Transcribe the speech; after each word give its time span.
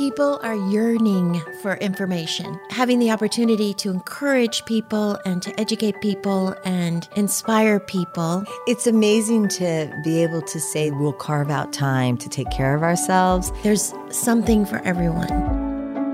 People 0.00 0.40
are 0.42 0.56
yearning 0.56 1.42
for 1.60 1.74
information. 1.74 2.58
Having 2.70 3.00
the 3.00 3.10
opportunity 3.10 3.74
to 3.74 3.90
encourage 3.90 4.64
people 4.64 5.18
and 5.26 5.42
to 5.42 5.60
educate 5.60 6.00
people 6.00 6.54
and 6.64 7.06
inspire 7.16 7.78
people. 7.78 8.42
It's 8.66 8.86
amazing 8.86 9.48
to 9.48 9.94
be 10.02 10.22
able 10.22 10.40
to 10.40 10.58
say 10.58 10.90
we'll 10.90 11.12
carve 11.12 11.50
out 11.50 11.74
time 11.74 12.16
to 12.16 12.30
take 12.30 12.50
care 12.50 12.74
of 12.74 12.82
ourselves. 12.82 13.52
There's 13.62 13.92
something 14.08 14.64
for 14.64 14.78
everyone. 14.86 15.30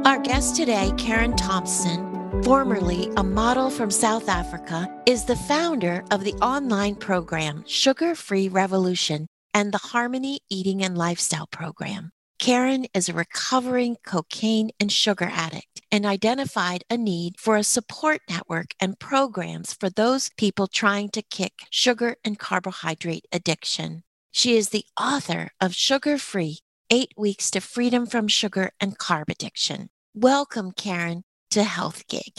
Our 0.04 0.18
guest 0.18 0.56
today, 0.56 0.90
Karen 0.98 1.36
Thomson, 1.36 2.42
formerly 2.42 3.08
a 3.16 3.22
model 3.22 3.70
from 3.70 3.92
South 3.92 4.28
Africa, 4.28 4.92
is 5.06 5.26
the 5.26 5.36
founder 5.36 6.02
of 6.10 6.24
the 6.24 6.34
online 6.42 6.96
program 6.96 7.62
Sugar 7.68 8.16
Free 8.16 8.48
Revolution 8.48 9.28
and 9.54 9.70
the 9.70 9.78
Harmony 9.78 10.40
Eating 10.50 10.82
and 10.82 10.98
Lifestyle 10.98 11.46
Program. 11.46 12.10
Karen 12.38 12.86
is 12.92 13.08
a 13.08 13.14
recovering 13.14 13.96
cocaine 14.04 14.70
and 14.78 14.92
sugar 14.92 15.28
addict 15.32 15.80
and 15.90 16.04
identified 16.04 16.84
a 16.90 16.96
need 16.96 17.38
for 17.38 17.56
a 17.56 17.64
support 17.64 18.20
network 18.28 18.74
and 18.78 18.98
programs 18.98 19.72
for 19.72 19.88
those 19.88 20.30
people 20.36 20.66
trying 20.66 21.08
to 21.08 21.22
kick 21.22 21.52
sugar 21.70 22.16
and 22.24 22.38
carbohydrate 22.38 23.26
addiction. 23.32 24.02
She 24.32 24.56
is 24.56 24.68
the 24.68 24.84
author 25.00 25.50
of 25.60 25.74
Sugar 25.74 26.18
Free 26.18 26.58
Eight 26.90 27.12
Weeks 27.16 27.50
to 27.52 27.60
Freedom 27.60 28.06
from 28.06 28.28
Sugar 28.28 28.70
and 28.78 28.98
Carb 28.98 29.30
Addiction. 29.30 29.88
Welcome, 30.14 30.72
Karen, 30.72 31.24
to 31.52 31.64
Health 31.64 32.06
Gig. 32.06 32.34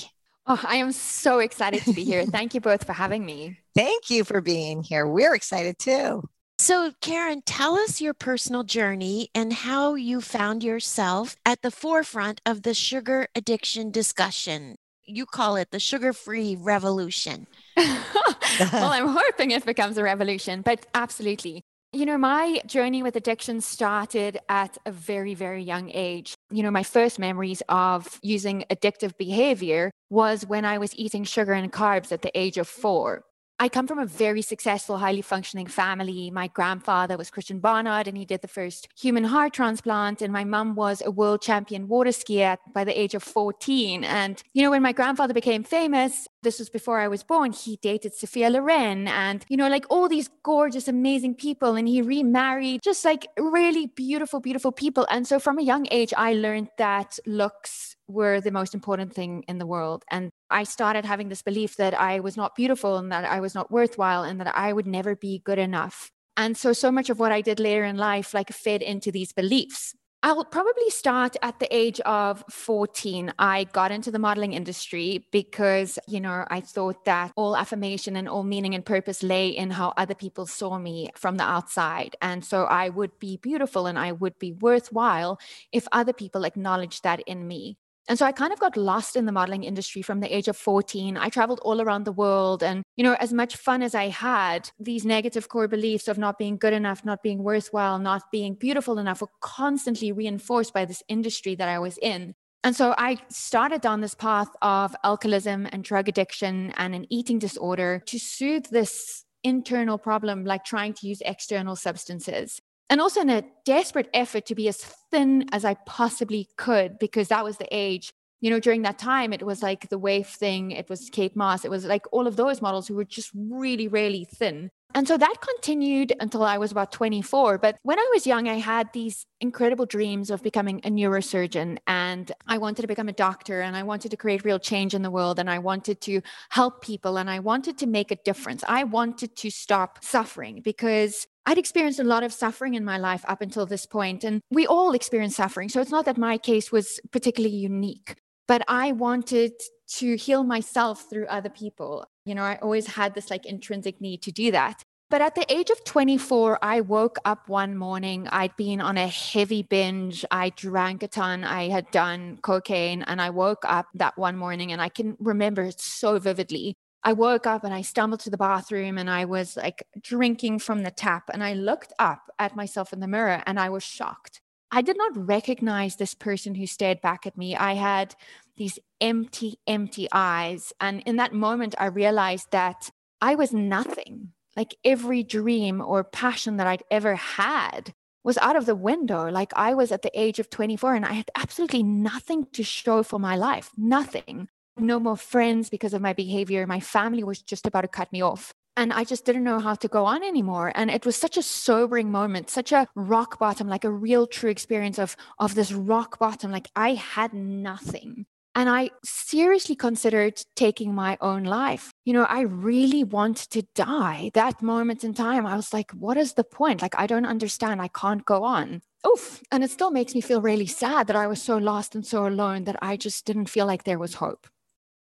Oh, 0.45 0.61
I 0.63 0.75
am 0.75 0.91
so 0.91 1.39
excited 1.39 1.83
to 1.83 1.93
be 1.93 2.03
here. 2.03 2.25
Thank 2.27 2.53
you 2.53 2.61
both 2.61 2.85
for 2.85 2.93
having 2.93 3.25
me. 3.25 3.57
Thank 3.75 4.11
you 4.11 4.23
for 4.23 4.41
being 4.41 4.83
here. 4.83 5.07
We're 5.07 5.33
excited 5.33 5.79
too. 5.79 6.23
So, 6.59 6.91
Karen, 7.01 7.43
tell 7.45 7.75
us 7.75 8.01
your 8.01 8.15
personal 8.15 8.63
journey 8.63 9.29
and 9.35 9.53
how 9.53 9.93
you 9.93 10.21
found 10.21 10.63
yourself 10.63 11.35
at 11.45 11.61
the 11.61 11.69
forefront 11.69 12.41
of 12.47 12.63
the 12.63 12.73
sugar 12.73 13.27
addiction 13.35 13.91
discussion. 13.91 14.75
You 15.05 15.27
call 15.27 15.55
it 15.55 15.69
the 15.69 15.79
sugar 15.79 16.13
free 16.13 16.57
revolution. 16.59 17.45
well, 17.77 18.91
I'm 18.91 19.07
hoping 19.07 19.51
it 19.51 19.65
becomes 19.65 19.99
a 19.99 20.03
revolution, 20.03 20.61
but 20.63 20.85
absolutely. 20.95 21.61
You 21.93 22.05
know, 22.05 22.17
my 22.17 22.59
journey 22.65 23.03
with 23.03 23.15
addiction 23.15 23.61
started 23.61 24.39
at 24.49 24.77
a 24.85 24.91
very, 24.91 25.35
very 25.35 25.63
young 25.63 25.91
age. 25.93 26.33
You 26.49 26.63
know, 26.63 26.71
my 26.71 26.83
first 26.83 27.19
memories 27.19 27.61
of 27.69 28.19
using 28.23 28.65
addictive 28.71 29.15
behavior 29.17 29.91
was 30.09 30.45
when 30.45 30.65
I 30.65 30.79
was 30.79 30.95
eating 30.95 31.23
sugar 31.23 31.53
and 31.53 31.71
carbs 31.71 32.11
at 32.11 32.23
the 32.23 32.37
age 32.37 32.57
of 32.57 32.67
four. 32.67 33.23
I 33.59 33.69
come 33.69 33.87
from 33.87 33.97
a 33.97 34.05
very 34.05 34.43
successful, 34.43 34.99
highly 34.99 35.23
functioning 35.23 35.65
family. 35.65 36.29
My 36.29 36.47
grandfather 36.47 37.17
was 37.17 37.31
Christiaan 37.31 37.59
Barnard 37.59 38.07
and 38.07 38.15
he 38.15 38.23
did 38.23 38.41
the 38.41 38.47
first 38.47 38.87
human 38.95 39.23
heart 39.23 39.53
transplant. 39.53 40.21
And 40.21 40.31
my 40.31 40.43
mum 40.43 40.75
was 40.75 41.01
a 41.03 41.09
world 41.09 41.41
champion 41.41 41.87
water 41.87 42.11
skier 42.11 42.57
by 42.71 42.83
the 42.83 42.97
age 42.99 43.15
of 43.15 43.23
14. 43.23 44.03
And, 44.03 44.43
you 44.53 44.61
know, 44.61 44.69
when 44.69 44.83
my 44.83 44.91
grandfather 44.91 45.33
became 45.33 45.63
famous, 45.63 46.27
this 46.43 46.59
was 46.59 46.69
before 46.69 46.99
I 46.99 47.07
was 47.07 47.23
born, 47.23 47.51
he 47.51 47.77
dated 47.77 48.13
Sophia 48.13 48.51
Loren 48.51 49.07
and, 49.07 49.43
you 49.49 49.57
know, 49.57 49.69
like 49.69 49.87
all 49.89 50.07
these 50.07 50.29
gorgeous, 50.43 50.87
amazing 50.87 51.33
people. 51.33 51.75
And 51.75 51.87
he 51.87 52.03
remarried 52.03 52.83
just 52.83 53.03
like 53.03 53.27
really 53.39 53.87
beautiful, 53.87 54.39
beautiful 54.39 54.71
people. 54.71 55.07
And 55.09 55.27
so 55.27 55.39
from 55.39 55.57
a 55.57 55.63
young 55.63 55.87
age, 55.89 56.13
I 56.15 56.33
learned 56.33 56.69
that 56.77 57.17
looks 57.25 57.96
were 58.07 58.41
the 58.41 58.51
most 58.51 58.73
important 58.73 59.13
thing 59.13 59.43
in 59.47 59.57
the 59.57 59.65
world. 59.65 60.03
And 60.09 60.31
I 60.49 60.63
started 60.63 61.05
having 61.05 61.29
this 61.29 61.41
belief 61.41 61.75
that 61.77 61.93
I 61.93 62.19
was 62.19 62.37
not 62.37 62.55
beautiful 62.55 62.97
and 62.97 63.11
that 63.11 63.25
I 63.25 63.39
was 63.39 63.53
not 63.53 63.71
worthwhile 63.71 64.23
and 64.23 64.39
that 64.39 64.55
I 64.55 64.73
would 64.73 64.87
never 64.87 65.15
be 65.15 65.41
good 65.43 65.59
enough. 65.59 66.11
And 66.35 66.55
so, 66.55 66.71
so 66.71 66.91
much 66.91 67.09
of 67.09 67.19
what 67.19 67.31
I 67.31 67.41
did 67.41 67.59
later 67.59 67.83
in 67.83 67.97
life 67.97 68.33
like 68.33 68.49
fed 68.49 68.81
into 68.81 69.11
these 69.11 69.33
beliefs. 69.33 69.95
I'll 70.23 70.43
probably 70.43 70.89
start 70.89 71.35
at 71.43 71.59
the 71.59 71.73
age 71.73 71.99
of 72.01 72.43
14. 72.49 73.33
I 73.37 73.65
got 73.65 73.91
into 73.91 74.09
the 74.09 74.17
modeling 74.17 74.53
industry 74.53 75.27
because, 75.31 75.99
you 76.07 76.19
know, 76.19 76.43
I 76.49 76.59
thought 76.59 77.05
that 77.05 77.31
all 77.35 77.55
affirmation 77.55 78.15
and 78.15 78.27
all 78.27 78.43
meaning 78.43 78.73
and 78.73 78.83
purpose 78.83 79.21
lay 79.21 79.49
in 79.49 79.69
how 79.69 79.93
other 79.95 80.15
people 80.15 80.47
saw 80.47 80.79
me 80.79 81.09
from 81.15 81.37
the 81.37 81.43
outside. 81.43 82.15
And 82.19 82.43
so 82.43 82.63
I 82.63 82.89
would 82.89 83.19
be 83.19 83.37
beautiful 83.37 83.85
and 83.85 83.97
I 83.97 84.11
would 84.11 84.39
be 84.39 84.53
worthwhile 84.53 85.39
if 85.71 85.87
other 85.91 86.13
people 86.13 86.45
acknowledged 86.45 87.03
that 87.03 87.21
in 87.21 87.47
me. 87.47 87.77
And 88.07 88.17
so 88.17 88.25
I 88.25 88.31
kind 88.31 88.53
of 88.53 88.59
got 88.59 88.77
lost 88.77 89.15
in 89.15 89.25
the 89.25 89.31
modeling 89.31 89.63
industry 89.63 90.01
from 90.01 90.21
the 90.21 90.33
age 90.33 90.47
of 90.47 90.55
14. 90.55 91.17
I 91.17 91.29
traveled 91.29 91.59
all 91.63 91.81
around 91.81 92.05
the 92.05 92.11
world. 92.13 92.63
And, 92.63 92.83
you 92.95 93.03
know, 93.03 93.15
as 93.19 93.33
much 93.33 93.57
fun 93.57 93.81
as 93.81 93.93
I 93.93 94.07
had, 94.07 94.69
these 94.79 95.05
negative 95.05 95.49
core 95.49 95.67
beliefs 95.67 96.07
of 96.07 96.17
not 96.17 96.37
being 96.37 96.57
good 96.57 96.73
enough, 96.73 97.03
not 97.03 97.21
being 97.21 97.43
worthwhile, 97.43 97.99
not 97.99 98.23
being 98.31 98.55
beautiful 98.55 98.97
enough 98.97 99.21
were 99.21 99.27
constantly 99.41 100.11
reinforced 100.11 100.73
by 100.73 100.85
this 100.85 101.03
industry 101.09 101.55
that 101.55 101.67
I 101.67 101.79
was 101.79 101.97
in. 101.97 102.33
And 102.63 102.75
so 102.75 102.95
I 102.97 103.17
started 103.29 103.81
down 103.81 104.01
this 104.01 104.15
path 104.15 104.49
of 104.61 104.95
alcoholism 105.03 105.67
and 105.71 105.83
drug 105.83 106.09
addiction 106.09 106.73
and 106.77 106.95
an 106.95 107.05
eating 107.09 107.39
disorder 107.39 108.01
to 108.07 108.19
soothe 108.19 108.67
this 108.67 109.25
internal 109.43 109.97
problem, 109.97 110.45
like 110.45 110.63
trying 110.63 110.93
to 110.93 111.07
use 111.07 111.21
external 111.25 111.75
substances 111.75 112.61
and 112.89 113.01
also 113.01 113.21
in 113.21 113.29
a 113.29 113.43
desperate 113.65 114.09
effort 114.13 114.45
to 114.47 114.55
be 114.55 114.67
as 114.67 114.77
thin 115.11 115.45
as 115.51 115.65
I 115.65 115.75
possibly 115.85 116.47
could, 116.57 116.99
because 116.99 117.27
that 117.29 117.43
was 117.43 117.57
the 117.57 117.67
age. 117.71 118.11
You 118.39 118.51
know, 118.51 118.59
during 118.59 118.83
that 118.83 118.99
time, 118.99 119.33
it 119.33 119.43
was 119.43 119.63
like 119.63 119.89
the 119.89 119.97
wave 119.97 120.27
thing, 120.27 120.71
it 120.71 120.89
was 120.89 121.09
Kate 121.09 121.35
Moss, 121.35 121.65
it 121.65 121.71
was 121.71 121.85
like 121.85 122.05
all 122.11 122.27
of 122.27 122.35
those 122.35 122.61
models 122.61 122.87
who 122.87 122.95
were 122.95 123.03
just 123.03 123.31
really, 123.35 123.87
really 123.87 124.25
thin. 124.25 124.69
And 124.93 125.07
so 125.07 125.17
that 125.17 125.35
continued 125.41 126.13
until 126.19 126.43
I 126.43 126.57
was 126.57 126.71
about 126.71 126.91
24. 126.91 127.57
But 127.57 127.77
when 127.83 127.99
I 127.99 128.11
was 128.13 128.25
young, 128.25 128.47
I 128.47 128.55
had 128.55 128.91
these 128.93 129.25
incredible 129.41 129.85
dreams 129.85 130.31
of 130.31 130.41
becoming 130.41 130.79
a 130.83 130.89
neurosurgeon. 130.89 131.77
And 131.85 132.31
I 132.47 132.57
wanted 132.57 132.81
to 132.83 132.87
become 132.87 133.09
a 133.09 133.13
doctor 133.13 133.61
and 133.61 133.75
I 133.75 133.83
wanted 133.83 134.11
to 134.11 134.17
create 134.17 134.45
real 134.45 134.59
change 134.59 134.93
in 134.93 135.01
the 135.01 135.11
world. 135.11 135.39
And 135.39 135.49
I 135.49 135.59
wanted 135.59 136.01
to 136.01 136.21
help 136.49 136.81
people 136.81 137.17
and 137.17 137.29
I 137.29 137.39
wanted 137.39 137.77
to 137.79 137.87
make 137.87 138.11
a 138.11 138.15
difference. 138.15 138.63
I 138.67 138.85
wanted 138.85 139.35
to 139.35 139.51
stop 139.51 140.03
suffering 140.03 140.61
because 140.63 141.27
I'd 141.47 141.57
experienced 141.57 142.01
a 142.01 142.03
lot 142.03 142.23
of 142.23 142.33
suffering 142.33 142.73
in 142.73 142.83
my 142.83 142.97
life 142.97 143.23
up 143.25 143.41
until 143.41 143.65
this 143.65 143.85
point, 143.85 144.25
and 144.25 144.41
we 144.51 144.67
all 144.67 144.91
experience 144.91 145.37
suffering. 145.37 145.69
So 145.69 145.79
it's 145.79 145.91
not 145.91 146.03
that 146.03 146.17
my 146.17 146.37
case 146.37 146.73
was 146.73 146.99
particularly 147.11 147.55
unique, 147.55 148.17
but 148.49 148.63
I 148.67 148.91
wanted 148.91 149.53
to 149.95 150.17
heal 150.17 150.43
myself 150.43 151.05
through 151.09 151.25
other 151.27 151.49
people. 151.49 152.05
You 152.25 152.35
know, 152.35 152.43
I 152.43 152.57
always 152.61 152.87
had 152.87 153.15
this 153.15 153.29
like 153.29 153.45
intrinsic 153.45 154.01
need 154.01 154.21
to 154.23 154.31
do 154.33 154.51
that. 154.51 154.83
But 155.09 155.21
at 155.21 155.35
the 155.35 155.49
age 155.49 155.69
of 155.69 155.81
24, 155.85 156.59
I 156.61 156.81
woke 156.81 157.17
up 157.23 157.47
one 157.47 157.77
morning. 157.77 158.27
I'd 158.27 158.57
been 158.57 158.81
on 158.81 158.97
a 158.97 159.07
heavy 159.07 159.63
binge. 159.63 160.25
I 160.29 160.49
drank 160.49 161.01
a 161.01 161.07
ton. 161.07 161.45
I 161.45 161.69
had 161.69 161.89
done 161.91 162.39
cocaine. 162.41 163.03
And 163.03 163.21
I 163.21 163.29
woke 163.29 163.63
up 163.63 163.87
that 163.93 164.17
one 164.17 164.35
morning 164.35 164.73
and 164.73 164.81
I 164.81 164.89
can 164.89 165.15
remember 165.17 165.61
it 165.61 165.79
so 165.79 166.19
vividly. 166.19 166.75
I 167.07 167.13
woke 167.13 167.47
up 167.47 167.63
and 167.63 167.73
I 167.73 167.83
stumbled 167.83 168.19
to 168.21 168.29
the 168.29 168.35
bathroom 168.35 168.97
and 168.97 169.09
I 169.09 169.23
was 169.23 169.55
like 169.55 169.87
drinking 170.01 170.59
from 170.59 170.83
the 170.83 170.91
tap. 170.91 171.29
And 171.31 171.41
I 171.41 171.53
looked 171.53 171.93
up 171.99 172.29
at 172.37 172.57
myself 172.57 172.91
in 172.91 172.99
the 172.99 173.07
mirror 173.07 173.41
and 173.45 173.57
I 173.57 173.69
was 173.69 173.81
shocked. 173.81 174.41
I 174.71 174.81
did 174.81 174.97
not 174.97 175.15
recognize 175.15 175.95
this 175.95 176.13
person 176.13 176.55
who 176.55 176.67
stared 176.67 176.99
back 176.99 177.25
at 177.25 177.37
me. 177.37 177.55
I 177.55 177.75
had 177.75 178.13
these 178.57 178.77
empty, 178.99 179.57
empty 179.65 180.09
eyes. 180.11 180.73
And 180.81 181.01
in 181.05 181.15
that 181.15 181.31
moment, 181.31 181.75
I 181.77 181.85
realized 181.85 182.51
that 182.51 182.91
I 183.21 183.35
was 183.35 183.53
nothing. 183.53 184.33
Like 184.57 184.75
every 184.83 185.23
dream 185.23 185.79
or 185.79 186.03
passion 186.03 186.57
that 186.57 186.67
I'd 186.67 186.83
ever 186.91 187.15
had 187.15 187.93
was 188.25 188.37
out 188.39 188.57
of 188.57 188.65
the 188.65 188.75
window. 188.75 189.31
Like 189.31 189.53
I 189.55 189.75
was 189.75 189.93
at 189.93 190.01
the 190.01 190.11
age 190.13 190.39
of 190.39 190.49
24 190.49 190.95
and 190.95 191.05
I 191.05 191.13
had 191.13 191.31
absolutely 191.37 191.83
nothing 191.83 192.47
to 192.51 192.63
show 192.63 193.01
for 193.01 193.17
my 193.17 193.37
life, 193.37 193.71
nothing 193.77 194.49
no 194.79 194.99
more 194.99 195.17
friends 195.17 195.69
because 195.69 195.93
of 195.93 196.01
my 196.01 196.13
behavior. 196.13 196.65
My 196.67 196.79
family 196.79 197.23
was 197.23 197.41
just 197.41 197.67
about 197.67 197.81
to 197.81 197.87
cut 197.87 198.11
me 198.11 198.21
off. 198.21 198.53
And 198.75 198.93
I 198.93 199.03
just 199.03 199.25
didn't 199.25 199.43
know 199.43 199.59
how 199.59 199.73
to 199.73 199.87
go 199.87 200.05
on 200.05 200.23
anymore. 200.23 200.71
And 200.75 200.91
it 200.91 201.03
was 201.03 201.15
such 201.15 201.35
a 201.35 201.41
sobering 201.41 202.11
moment, 202.11 202.51
such 202.51 202.71
a 202.71 202.87
rock 202.95 203.39
bottom, 203.39 203.67
like 203.67 203.83
a 203.83 203.91
real 203.91 204.27
true 204.27 204.51
experience 204.51 204.99
of, 204.99 205.15
of 205.39 205.55
this 205.55 205.71
rock 205.71 206.19
bottom. 206.19 206.51
Like 206.51 206.69
I 206.75 206.93
had 206.93 207.33
nothing. 207.33 208.27
And 208.53 208.69
I 208.69 208.89
seriously 209.03 209.75
considered 209.75 210.41
taking 210.55 210.93
my 210.93 211.17
own 211.21 211.43
life. 211.43 211.91
You 212.05 212.13
know, 212.13 212.23
I 212.23 212.41
really 212.41 213.03
wanted 213.03 213.51
to 213.51 213.67
die. 213.75 214.31
That 214.33 214.63
moment 214.63 215.03
in 215.03 215.13
time, 215.13 215.45
I 215.45 215.55
was 215.55 215.73
like, 215.73 215.91
what 215.91 216.17
is 216.17 216.33
the 216.33 216.43
point? 216.43 216.81
Like, 216.81 216.97
I 216.97 217.05
don't 217.05 217.25
understand. 217.25 217.81
I 217.81 217.87
can't 217.87 218.25
go 218.25 218.43
on. 218.43 218.81
Oof. 219.07 219.43
And 219.51 219.63
it 219.63 219.69
still 219.69 219.91
makes 219.91 220.15
me 220.15 220.21
feel 220.21 220.41
really 220.41 220.65
sad 220.65 221.05
that 221.05 221.15
I 221.15 221.27
was 221.27 221.41
so 221.41 221.57
lost 221.57 221.93
and 221.93 222.05
so 222.05 222.25
alone 222.27 222.63
that 222.63 222.77
I 222.81 222.97
just 222.97 223.25
didn't 223.25 223.49
feel 223.49 223.67
like 223.67 223.83
there 223.83 223.99
was 223.99 224.15
hope. 224.15 224.47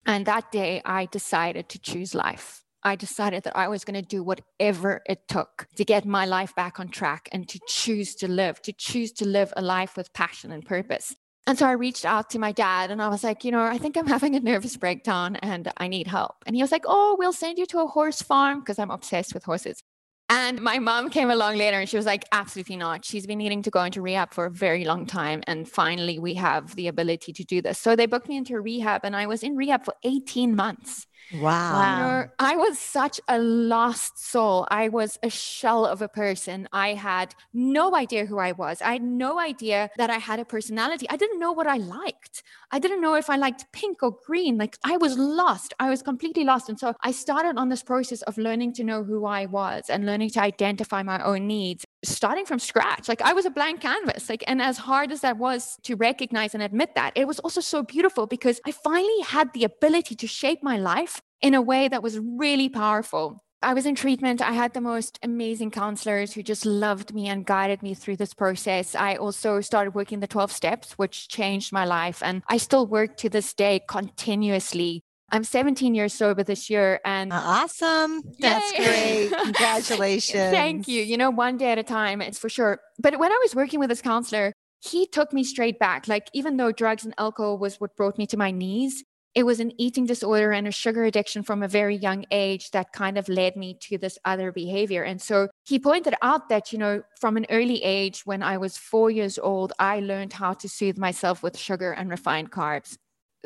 And 0.06 0.25
that 0.25 0.52
day, 0.52 0.81
I 0.86 1.07
decided 1.07 1.69
to 1.69 1.80
choose 1.80 2.13
life. 2.13 2.63
I 2.84 2.96
decided 2.96 3.44
that 3.44 3.57
I 3.57 3.68
was 3.68 3.84
going 3.84 4.00
to 4.00 4.07
do 4.07 4.24
whatever 4.24 5.02
it 5.07 5.28
took 5.28 5.68
to 5.75 5.84
get 5.84 6.06
my 6.06 6.25
life 6.25 6.54
back 6.54 6.80
on 6.80 6.90
track 6.90 7.28
and 7.31 7.50
to 7.50 7.60
choose 7.68 8.13
to 8.16 8.28
live, 8.28 8.62
to 8.62 8.74
choose 8.74 9.12
to 9.13 9.28
live 9.28 9.52
a 9.57 9.62
life 9.63 9.98
with 9.98 10.13
passion 10.13 10.52
and 10.52 10.63
purpose. 10.63 11.16
And 11.48 11.57
so 11.57 11.66
I 11.68 11.72
reached 11.72 12.06
out 12.06 12.30
to 12.31 12.40
my 12.40 12.52
dad 12.52 12.92
and 12.92 13.02
I 13.02 13.07
was 13.07 13.24
like, 13.24 13.44
you 13.44 13.52
know, 13.52 13.63
I 13.63 13.80
think 13.80 13.98
I'm 13.98 14.07
having 14.07 14.36
a 14.36 14.40
nervous 14.40 14.78
breakdown 14.78 15.36
and 15.38 15.72
I 15.78 15.88
need 15.88 16.08
help. 16.08 16.36
And 16.46 16.56
he 16.56 16.62
was 16.62 16.72
like, 16.72 16.86
oh, 16.88 17.16
we'll 17.18 17.34
send 17.34 17.58
you 17.58 17.66
to 17.68 17.80
a 17.80 17.88
horse 17.88 18.22
farm 18.22 18.60
because 18.60 18.78
I'm 18.78 18.92
obsessed 18.92 19.34
with 19.34 19.44
horses. 19.44 19.81
And 20.27 20.60
my 20.62 20.80
mom 20.80 21.12
came 21.12 21.30
along 21.30 21.57
later 21.57 21.80
and 21.80 21.88
she 21.88 21.98
was 21.98 22.06
like, 22.06 22.25
absolutely 22.31 22.77
not. 22.77 23.06
She's 23.06 23.27
been 23.27 23.38
needing 23.38 23.62
to 23.62 23.69
go 23.69 23.83
into 23.83 24.01
rehab 24.01 24.33
for 24.33 24.45
a 24.45 24.51
very 24.51 24.83
long 24.83 25.06
time. 25.06 25.44
And 25.45 25.69
finally, 25.69 26.18
we 26.18 26.33
have 26.33 26.75
the 26.75 26.88
ability 26.88 27.31
to 27.33 27.44
do 27.44 27.62
this. 27.62 27.77
So 27.77 27.95
they 27.95 28.07
booked 28.07 28.27
me 28.27 28.38
into 28.38 28.60
rehab 28.60 29.01
and 29.04 29.16
I 29.16 29.27
was 29.27 29.44
in 29.44 29.56
rehab 29.56 29.86
for 29.86 29.94
18 30.04 30.56
months. 30.56 31.06
Wow. 31.31 31.81
You 31.81 31.98
know, 31.98 32.27
I 32.39 32.56
was 32.56 32.77
such 32.77 33.19
a 33.27 33.39
lost 33.39 34.19
soul. 34.19 34.68
I 34.69 34.89
was 34.89 35.18
a 35.24 35.30
shell 35.30 35.86
of 35.86 36.01
a 36.01 36.07
person. 36.07 36.68
I 36.72 36.94
had 36.94 37.33
no 37.54 37.95
idea 37.95 38.25
who 38.25 38.38
I 38.38 38.51
was. 38.51 38.81
I 38.81 38.94
had 38.94 39.04
no 39.04 39.39
idea 39.39 39.89
that 39.98 40.10
I 40.10 40.18
had 40.18 40.39
a 40.39 40.45
personality. 40.45 41.07
I 41.10 41.18
didn't 41.18 41.39
know 41.39 41.51
what 41.51 41.68
I 41.68 41.77
liked. 41.77 42.44
I 42.72 42.80
didn't 42.80 43.01
know 43.01 43.16
if 43.16 43.30
I 43.30 43.38
liked 43.38 43.72
pink 43.72 44.04
or 44.04 44.16
green. 44.25 44.57
Like 44.57 44.77
I 44.83 44.98
was 44.98 45.18
lost. 45.18 45.74
I 45.80 45.89
was 45.89 46.01
completely 46.01 46.44
lost. 46.44 46.69
And 46.69 46.80
so 46.80 46.94
I 47.01 47.12
started 47.12 47.57
on 47.57 47.69
this 47.69 47.83
process 47.83 48.22
of 48.24 48.38
learning 48.38 48.74
to 48.74 48.83
know 48.83 49.04
who 49.04 49.25
I 49.25 49.45
was 49.48 49.89
and 49.89 50.06
learning 50.06 50.30
to 50.31 50.42
identify 50.42 51.01
my 51.04 51.24
own 51.24 51.48
needs 51.48 51.85
starting 52.07 52.46
from 52.46 52.60
scratch. 52.60 53.07
Like 53.07 53.22
I 53.22 53.34
was 53.34 53.46
a 53.46 53.50
blank 53.50 53.81
canvas. 53.81 54.30
Like, 54.30 54.44
and 54.48 54.62
as 54.62 54.78
hard 54.78 55.12
as 55.12 55.22
that 55.22 55.38
was 55.38 55.78
to 55.84 55.96
recognize 55.96 56.54
and 56.54 56.63
admit 56.63 56.96
that, 56.96 57.13
it 57.16 57.28
was 57.28 57.40
also 57.40 57.62
so 57.62 57.84
beautiful 57.84 58.28
because 58.28 58.60
I 58.66 58.72
finally 58.72 59.22
had 59.22 59.54
the 59.54 59.63
ability 59.63 60.16
to 60.16 60.28
shape 60.28 60.63
my 60.63 60.78
life 60.78 61.22
in 61.42 61.54
a 61.54 61.62
way 61.62 61.88
that 61.88 62.04
was 62.04 62.19
really 62.19 62.69
powerful. 62.69 63.44
I 63.62 63.74
was 63.74 63.86
in 63.88 63.96
treatment. 63.96 64.42
I 64.42 64.52
had 64.52 64.74
the 64.74 64.81
most 64.81 65.18
amazing 65.24 65.72
counselors 65.72 66.34
who 66.34 66.44
just 66.44 66.66
loved 66.66 67.16
me 67.16 67.28
and 67.28 67.46
guided 67.46 67.81
me 67.81 67.96
through 67.96 68.18
this 68.18 68.34
process. 68.34 68.94
I 68.94 69.16
also 69.16 69.60
started 69.62 69.96
working 69.96 70.19
the 70.19 70.28
12 70.28 70.51
steps, 70.51 70.94
which 70.94 71.30
changed 71.30 71.74
my 71.74 71.86
life. 71.86 72.22
And 72.22 72.44
I 72.48 72.58
still 72.58 72.86
work 72.86 73.18
to 73.18 73.30
this 73.30 73.54
day 73.54 73.81
continuously 73.88 75.04
I'm 75.31 75.44
17 75.44 75.95
years 75.95 76.13
sober 76.13 76.44
this 76.44 76.69
year 76.69 77.00
and 77.04 77.33
uh, 77.33 77.42
awesome. 77.44 78.22
That's 78.39 78.72
Yay. 78.77 79.30
great. 79.30 79.42
Congratulations. 79.44 80.33
Thank 80.51 80.88
you. 80.88 81.01
You 81.01 81.18
know, 81.18 81.30
one 81.30 81.57
day 81.57 81.72
at 81.72 81.77
a 81.77 81.83
time, 81.83 82.22
it's 82.22 82.38
for 82.38 82.50
sure. 82.50 82.80
But 83.00 83.18
when 83.19 83.31
I 83.31 83.39
was 83.44 83.56
working 83.56 83.80
with 83.80 83.89
this 83.89 84.01
counselor, 84.01 84.54
he 84.81 85.07
took 85.07 85.33
me 85.33 85.44
straight 85.44 85.80
back. 85.80 86.07
Like, 86.07 86.30
even 86.33 86.57
though 86.57 86.72
drugs 86.72 87.06
and 87.06 87.13
alcohol 87.18 87.57
was 87.57 87.80
what 87.81 87.95
brought 87.95 88.18
me 88.18 88.27
to 88.27 88.38
my 88.38 88.51
knees, 88.51 89.04
it 89.33 89.44
was 89.44 89.60
an 89.60 89.74
eating 89.77 90.06
disorder 90.06 90.54
and 90.54 90.68
a 90.68 90.72
sugar 90.72 91.04
addiction 91.04 91.44
from 91.44 91.62
a 91.62 91.68
very 91.68 91.95
young 91.95 92.24
age 92.31 92.72
that 92.72 92.94
kind 92.94 93.18
of 93.18 93.27
led 93.27 93.57
me 93.57 93.77
to 93.81 93.98
this 93.98 94.18
other 94.24 94.51
behavior. 94.51 95.04
And 95.04 95.22
so 95.22 95.50
he 95.66 95.77
pointed 95.80 96.13
out 96.22 96.48
that, 96.50 96.72
you 96.72 96.80
know, 96.80 97.01
from 97.19 97.36
an 97.36 97.45
early 97.50 97.83
age, 97.83 98.22
when 98.25 98.42
I 98.42 98.57
was 98.57 98.77
four 98.77 99.12
years 99.12 99.38
old, 99.38 99.74
I 99.77 100.00
learned 100.00 100.33
how 100.33 100.54
to 100.54 100.69
soothe 100.69 100.98
myself 100.98 101.44
with 101.44 101.57
sugar 101.57 101.92
and 101.92 102.10
refined 102.10 102.51
carbs 102.51 102.95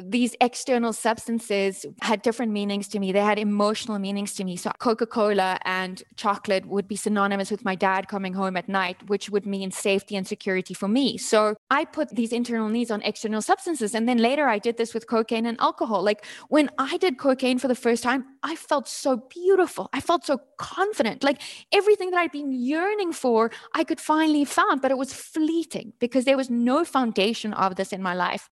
these 0.02 0.36
external 0.42 0.94
substances 0.94 1.86
had 2.02 2.22
different 2.22 2.52
meanings 2.52 2.88
to 2.90 3.00
me. 3.00 3.12
They 3.12 3.20
had 3.20 3.40
emotional 3.40 4.00
meanings 4.00 4.34
to 4.36 4.44
me. 4.44 4.56
So 4.56 4.72
Coca 4.80 5.06
Cola 5.06 5.60
and 5.66 6.04
chocolate 6.16 6.66
would 6.66 6.88
be 6.88 6.96
synonymous 6.96 7.52
with 7.52 7.66
my 7.66 7.76
dad 7.76 8.08
coming 8.08 8.34
home 8.34 8.58
at 8.58 8.70
night, 8.70 8.98
which 9.08 9.30
would 9.30 9.46
mean 9.46 9.72
safety 9.72 10.16
and 10.16 10.28
security 10.28 10.74
for 10.74 10.88
me. 10.88 11.18
So 11.18 11.56
I 11.70 11.86
put 11.86 12.10
these 12.16 12.32
internal 12.32 12.70
needs 12.70 12.92
on 12.92 13.02
external 13.02 13.42
substances. 13.42 13.96
And 13.96 14.08
then 14.08 14.18
later 14.18 14.48
I 14.48 14.60
did 14.60 14.78
this 14.78 14.94
with 14.94 15.08
cocaine 15.08 15.46
and 15.46 15.60
alcohol. 15.60 16.04
Like 16.04 16.26
when 16.50 16.70
I 16.78 16.98
did 16.98 17.18
cocaine 17.18 17.60
for 17.60 17.68
the 17.68 17.76
first 17.76 18.04
time, 18.04 18.26
I 18.44 18.56
felt 18.56 18.88
so 18.88 19.18
beautiful. 19.30 19.90
I 19.94 20.02
felt 20.02 20.26
so 20.26 20.40
confident. 20.58 21.24
Like 21.24 21.42
everything 21.72 22.12
that 22.12 22.20
I'd 22.20 22.32
been 22.32 22.52
yearning 22.52 23.14
for, 23.14 23.52
I 23.74 23.84
could 23.84 24.00
finally 24.00 24.46
found, 24.46 24.82
but 24.82 24.92
it 24.92 24.98
was 24.98 25.14
fleeting 25.14 25.94
because 26.00 26.26
there 26.26 26.38
was 26.38 26.50
no 26.50 26.86
foundation 26.86 27.54
of 27.54 27.76
this 27.76 27.92
in 27.92 28.02
my 28.02 28.14
life 28.14 28.50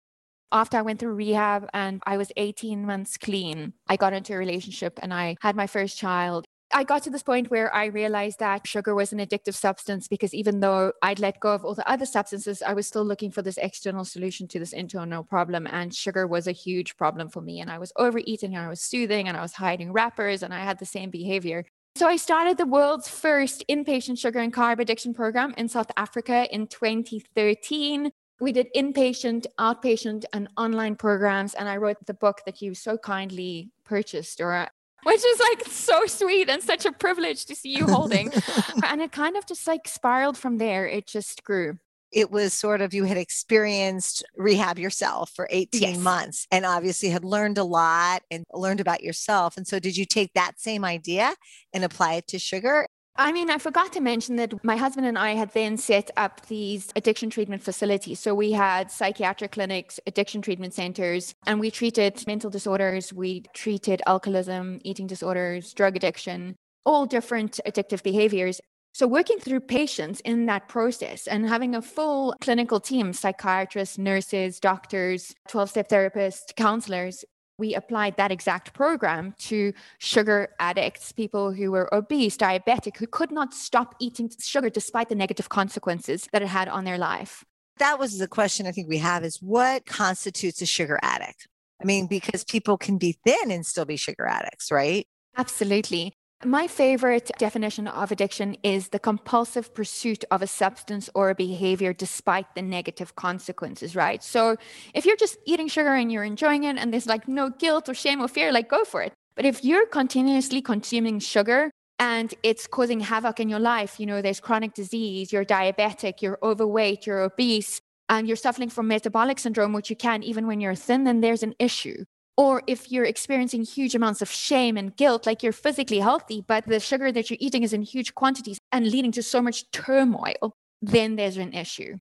after 0.51 0.77
I 0.77 0.81
went 0.81 0.99
through 0.99 1.13
rehab 1.13 1.67
and 1.73 2.01
I 2.05 2.17
was 2.17 2.31
18 2.37 2.85
months 2.85 3.17
clean, 3.17 3.73
I 3.87 3.95
got 3.95 4.13
into 4.13 4.33
a 4.33 4.37
relationship 4.37 4.99
and 5.01 5.13
I 5.13 5.35
had 5.41 5.55
my 5.55 5.67
first 5.67 5.97
child. 5.97 6.45
I 6.75 6.83
got 6.83 7.03
to 7.03 7.11
this 7.11 7.21
point 7.21 7.51
where 7.51 7.73
I 7.73 7.85
realized 7.85 8.39
that 8.39 8.65
sugar 8.65 8.95
was 8.95 9.13
an 9.13 9.19
addictive 9.19 9.53
substance 9.53 10.07
because 10.07 10.33
even 10.33 10.59
though 10.59 10.91
I'd 11.03 11.19
let 11.19 11.39
go 11.39 11.53
of 11.53 11.63
all 11.63 11.75
the 11.75 11.87
other 11.87 12.05
substances, 12.05 12.63
I 12.63 12.73
was 12.73 12.87
still 12.87 13.05
looking 13.05 13.29
for 13.29 13.43
this 13.43 13.57
external 13.57 14.05
solution 14.05 14.47
to 14.49 14.59
this 14.59 14.73
internal 14.73 15.23
problem. 15.23 15.67
And 15.67 15.93
sugar 15.93 16.25
was 16.25 16.47
a 16.47 16.51
huge 16.51 16.97
problem 16.97 17.29
for 17.29 17.41
me. 17.41 17.59
And 17.59 17.69
I 17.69 17.77
was 17.77 17.91
overeating 17.95 18.55
and 18.55 18.65
I 18.65 18.69
was 18.69 18.81
soothing 18.81 19.27
and 19.27 19.37
I 19.37 19.41
was 19.41 19.53
hiding 19.53 19.93
wrappers 19.93 20.41
and 20.41 20.53
I 20.53 20.61
had 20.61 20.79
the 20.79 20.85
same 20.85 21.11
behavior. 21.11 21.63
So 21.95 22.07
I 22.07 22.15
started 22.15 22.57
the 22.57 22.65
world's 22.65 23.07
first 23.07 23.63
inpatient 23.69 24.17
sugar 24.17 24.39
and 24.39 24.51
carb 24.51 24.79
addiction 24.79 25.13
program 25.13 25.53
in 25.57 25.69
South 25.69 25.91
Africa 25.95 26.47
in 26.51 26.65
2013 26.65 28.11
we 28.43 28.51
did 28.51 28.67
inpatient, 28.75 29.45
outpatient, 29.57 30.25
and 30.33 30.49
online 30.57 30.95
programs. 30.95 31.53
And 31.53 31.67
I 31.69 31.77
wrote 31.77 31.97
the 32.05 32.13
book 32.13 32.41
that 32.45 32.61
you 32.61 32.75
so 32.75 32.97
kindly 32.97 33.71
purchased, 33.85 34.41
or 34.41 34.67
which 35.03 35.25
is 35.25 35.39
like 35.39 35.65
so 35.67 36.05
sweet 36.05 36.49
and 36.49 36.61
such 36.61 36.85
a 36.85 36.91
privilege 36.91 37.45
to 37.45 37.55
see 37.55 37.75
you 37.75 37.87
holding. 37.87 38.31
and 38.85 39.01
it 39.01 39.11
kind 39.11 39.37
of 39.37 39.47
just 39.47 39.65
like 39.65 39.87
spiraled 39.87 40.37
from 40.37 40.57
there. 40.57 40.85
It 40.87 41.07
just 41.07 41.43
grew. 41.43 41.79
It 42.11 42.29
was 42.29 42.53
sort 42.53 42.81
of 42.81 42.93
you 42.93 43.05
had 43.05 43.17
experienced 43.17 44.23
rehab 44.37 44.77
yourself 44.77 45.31
for 45.35 45.47
18 45.49 45.81
yes. 45.81 45.97
months 45.97 46.47
and 46.51 46.63
obviously 46.63 47.09
had 47.09 47.25
learned 47.25 47.57
a 47.57 47.63
lot 47.63 48.21
and 48.29 48.43
learned 48.53 48.79
about 48.79 49.01
yourself. 49.01 49.57
And 49.57 49.65
so, 49.65 49.79
did 49.79 49.97
you 49.97 50.05
take 50.05 50.31
that 50.35 50.59
same 50.59 50.85
idea 50.85 51.33
and 51.73 51.83
apply 51.83 52.15
it 52.15 52.27
to 52.27 52.37
sugar? 52.37 52.85
I 53.15 53.31
mean, 53.31 53.51
I 53.51 53.59
forgot 53.59 53.93
to 53.93 54.01
mention 54.01 54.37
that 54.37 54.63
my 54.63 54.75
husband 54.75 55.05
and 55.05 55.19
I 55.19 55.35
had 55.35 55.53
then 55.53 55.77
set 55.77 56.09
up 56.17 56.47
these 56.47 56.91
addiction 56.95 57.29
treatment 57.29 57.61
facilities. 57.61 58.19
So 58.19 58.33
we 58.33 58.53
had 58.53 58.89
psychiatric 58.89 59.51
clinics, 59.51 59.99
addiction 60.07 60.41
treatment 60.41 60.73
centers, 60.73 61.35
and 61.45 61.59
we 61.59 61.69
treated 61.69 62.25
mental 62.25 62.49
disorders, 62.49 63.13
we 63.13 63.43
treated 63.53 64.01
alcoholism, 64.07 64.79
eating 64.83 65.05
disorders, 65.05 65.73
drug 65.73 65.95
addiction, 65.95 66.55
all 66.85 67.05
different 67.05 67.59
addictive 67.67 68.01
behaviors. 68.01 68.59
So, 68.95 69.07
working 69.07 69.39
through 69.39 69.61
patients 69.61 70.19
in 70.19 70.45
that 70.45 70.67
process 70.67 71.25
and 71.25 71.49
having 71.49 71.73
a 71.73 71.81
full 71.81 72.35
clinical 72.41 72.79
team 72.79 73.11
psychiatrists, 73.11 73.97
nurses, 73.97 74.59
doctors, 74.59 75.33
12 75.49 75.69
step 75.71 75.89
therapists, 75.89 76.55
counselors 76.55 77.25
we 77.57 77.75
applied 77.75 78.17
that 78.17 78.31
exact 78.31 78.73
program 78.73 79.35
to 79.39 79.73
sugar 79.99 80.49
addicts, 80.59 81.11
people 81.11 81.51
who 81.51 81.71
were 81.71 81.93
obese, 81.93 82.37
diabetic, 82.37 82.97
who 82.97 83.07
could 83.07 83.31
not 83.31 83.53
stop 83.53 83.95
eating 83.99 84.29
sugar 84.39 84.69
despite 84.69 85.09
the 85.09 85.15
negative 85.15 85.49
consequences 85.49 86.27
that 86.31 86.41
it 86.41 86.47
had 86.47 86.67
on 86.67 86.83
their 86.83 86.97
life. 86.97 87.43
That 87.77 87.99
was 87.99 88.17
the 88.17 88.27
question 88.27 88.67
I 88.67 88.71
think 88.71 88.87
we 88.87 88.99
have 88.99 89.23
is 89.23 89.37
what 89.41 89.85
constitutes 89.85 90.61
a 90.61 90.65
sugar 90.65 90.99
addict? 91.01 91.47
I 91.81 91.85
mean, 91.85 92.07
because 92.07 92.43
people 92.43 92.77
can 92.77 92.97
be 92.97 93.17
thin 93.25 93.51
and 93.51 93.65
still 93.65 93.85
be 93.85 93.97
sugar 93.97 94.25
addicts, 94.25 94.71
right? 94.71 95.07
Absolutely. 95.35 96.13
My 96.45 96.67
favorite 96.67 97.31
definition 97.37 97.87
of 97.87 98.11
addiction 98.11 98.57
is 98.63 98.89
the 98.89 98.99
compulsive 98.99 99.73
pursuit 99.73 100.25
of 100.29 100.41
a 100.41 100.47
substance 100.47 101.09
or 101.15 101.29
a 101.29 101.35
behavior 101.35 101.93
despite 101.93 102.53
the 102.53 102.61
negative 102.61 103.15
consequences, 103.15 103.95
right? 103.95 104.21
So 104.21 104.57
if 104.93 105.05
you're 105.05 105.15
just 105.15 105.37
eating 105.45 105.69
sugar 105.69 105.93
and 105.93 106.11
you're 106.11 106.25
enjoying 106.25 106.65
it 106.65 106.77
and 106.77 106.91
there's 106.91 107.07
like 107.07 107.29
no 107.29 107.49
guilt 107.49 107.87
or 107.87 107.93
shame 107.93 108.19
or 108.21 108.27
fear, 108.27 108.51
like 108.51 108.69
go 108.69 108.83
for 108.83 109.01
it. 109.01 109.13
But 109.35 109.45
if 109.45 109.63
you're 109.63 109.85
continuously 109.85 110.61
consuming 110.61 111.19
sugar 111.19 111.71
and 111.97 112.33
it's 112.43 112.67
causing 112.67 112.99
havoc 112.99 113.39
in 113.39 113.47
your 113.47 113.59
life, 113.59 113.97
you 113.99 114.05
know, 114.05 114.21
there's 114.21 114.41
chronic 114.41 114.73
disease, 114.73 115.31
you're 115.31 115.45
diabetic, 115.45 116.21
you're 116.21 116.39
overweight, 116.43 117.07
you're 117.07 117.21
obese, 117.21 117.79
and 118.09 118.27
you're 118.27 118.35
suffering 118.35 118.69
from 118.69 118.89
metabolic 118.89 119.39
syndrome, 119.39 119.71
which 119.71 119.89
you 119.89 119.95
can 119.95 120.23
even 120.23 120.45
when 120.45 120.59
you're 120.59 120.75
thin, 120.75 121.05
then 121.05 121.21
there's 121.21 121.43
an 121.43 121.55
issue. 121.57 122.03
Or 122.35 122.63
if 122.65 122.91
you're 122.91 123.05
experiencing 123.05 123.63
huge 123.63 123.93
amounts 123.93 124.21
of 124.21 124.29
shame 124.29 124.75
and 124.75 124.95
guilt, 124.95 125.25
like 125.25 125.43
you're 125.43 125.53
physically 125.53 125.99
healthy, 125.99 126.43
but 126.47 126.65
the 126.65 126.79
sugar 126.79 127.11
that 127.11 127.29
you're 127.29 127.37
eating 127.39 127.63
is 127.63 127.73
in 127.73 127.83
huge 127.83 128.15
quantities 128.15 128.57
and 128.71 128.89
leading 128.89 129.11
to 129.11 129.23
so 129.23 129.41
much 129.41 129.69
turmoil, 129.71 130.53
then 130.81 131.15
there's 131.15 131.37
an 131.37 131.53
issue. 131.53 131.97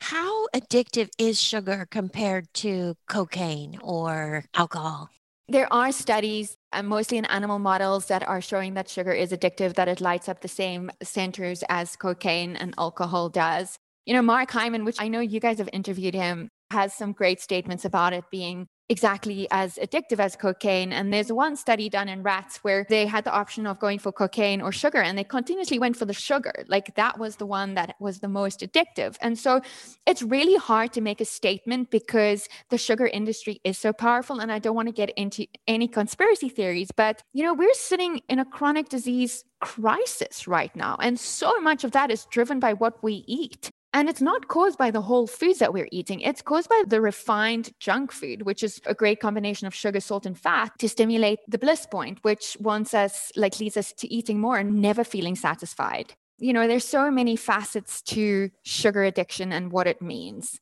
How 0.00 0.46
addictive 0.48 1.08
is 1.18 1.40
sugar 1.40 1.86
compared 1.90 2.52
to 2.54 2.94
cocaine 3.08 3.78
or 3.82 4.44
alcohol? 4.54 5.10
There 5.48 5.72
are 5.72 5.92
studies, 5.92 6.56
uh, 6.72 6.82
mostly 6.82 7.18
in 7.18 7.24
animal 7.26 7.58
models, 7.58 8.06
that 8.06 8.26
are 8.26 8.40
showing 8.40 8.74
that 8.74 8.88
sugar 8.88 9.12
is 9.12 9.32
addictive, 9.32 9.74
that 9.74 9.88
it 9.88 10.00
lights 10.00 10.28
up 10.28 10.40
the 10.40 10.48
same 10.48 10.90
centers 11.02 11.62
as 11.68 11.96
cocaine 11.96 12.56
and 12.56 12.74
alcohol 12.78 13.28
does. 13.28 13.76
You 14.06 14.14
know, 14.14 14.22
Mark 14.22 14.50
Hyman, 14.50 14.84
which 14.84 15.00
I 15.00 15.08
know 15.08 15.20
you 15.20 15.40
guys 15.40 15.58
have 15.58 15.68
interviewed 15.72 16.14
him, 16.14 16.48
has 16.70 16.94
some 16.94 17.12
great 17.12 17.40
statements 17.40 17.84
about 17.84 18.12
it 18.12 18.24
being 18.30 18.66
exactly 18.92 19.48
as 19.50 19.76
addictive 19.76 20.20
as 20.20 20.36
cocaine. 20.36 20.92
And 20.92 21.12
there's 21.12 21.32
one 21.32 21.56
study 21.56 21.88
done 21.88 22.08
in 22.08 22.22
rats 22.22 22.58
where 22.58 22.86
they 22.88 23.06
had 23.06 23.24
the 23.24 23.32
option 23.32 23.66
of 23.66 23.80
going 23.80 23.98
for 23.98 24.12
cocaine 24.12 24.60
or 24.60 24.70
sugar, 24.70 25.02
and 25.06 25.16
they 25.16 25.24
continuously 25.24 25.78
went 25.78 25.96
for 25.96 26.04
the 26.04 26.12
sugar. 26.12 26.52
Like 26.68 26.94
that 26.96 27.18
was 27.18 27.36
the 27.36 27.46
one 27.46 27.74
that 27.74 27.96
was 27.98 28.20
the 28.20 28.28
most 28.28 28.60
addictive. 28.60 29.16
And 29.20 29.38
so 29.38 29.62
it's 30.06 30.22
really 30.22 30.56
hard 30.56 30.92
to 30.92 31.00
make 31.00 31.20
a 31.22 31.24
statement 31.24 31.90
because 31.90 32.48
the 32.68 32.78
sugar 32.78 33.06
industry 33.06 33.60
is 33.64 33.78
so 33.78 33.92
powerful. 33.92 34.40
And 34.40 34.52
I 34.52 34.58
don't 34.58 34.76
want 34.76 34.88
to 34.88 34.92
get 35.02 35.10
into 35.10 35.46
any 35.66 35.88
conspiracy 35.88 36.50
theories, 36.50 36.90
but 36.94 37.22
you 37.32 37.42
know, 37.42 37.54
we're 37.54 37.74
sitting 37.74 38.20
in 38.28 38.38
a 38.38 38.44
chronic 38.44 38.90
disease 38.90 39.44
crisis 39.60 40.46
right 40.46 40.74
now. 40.76 40.96
And 41.00 41.18
so 41.18 41.60
much 41.60 41.82
of 41.84 41.92
that 41.92 42.10
is 42.10 42.26
driven 42.26 42.60
by 42.60 42.74
what 42.74 43.02
we 43.02 43.24
eat. 43.26 43.70
And 43.94 44.08
it's 44.08 44.22
not 44.22 44.48
caused 44.48 44.78
by 44.78 44.90
the 44.90 45.02
whole 45.02 45.26
foods 45.26 45.58
that 45.58 45.74
we're 45.74 45.88
eating. 45.92 46.20
It's 46.20 46.40
caused 46.40 46.68
by 46.68 46.82
the 46.86 47.00
refined 47.00 47.72
junk 47.78 48.10
food, 48.10 48.42
which 48.42 48.62
is 48.62 48.80
a 48.86 48.94
great 48.94 49.20
combination 49.20 49.66
of 49.66 49.74
sugar, 49.74 50.00
salt, 50.00 50.24
and 50.24 50.38
fat 50.38 50.72
to 50.78 50.88
stimulate 50.88 51.40
the 51.46 51.58
bliss 51.58 51.86
point, 51.86 52.18
which 52.22 52.56
wants 52.58 52.94
us, 52.94 53.30
like 53.36 53.60
leads 53.60 53.76
us 53.76 53.92
to 53.94 54.12
eating 54.12 54.40
more 54.40 54.56
and 54.56 54.80
never 54.80 55.04
feeling 55.04 55.36
satisfied. 55.36 56.14
You 56.38 56.54
know, 56.54 56.66
there's 56.66 56.86
so 56.86 57.10
many 57.10 57.36
facets 57.36 58.00
to 58.02 58.50
sugar 58.62 59.04
addiction 59.04 59.52
and 59.52 59.70
what 59.70 59.86
it 59.86 60.00
means. 60.00 60.58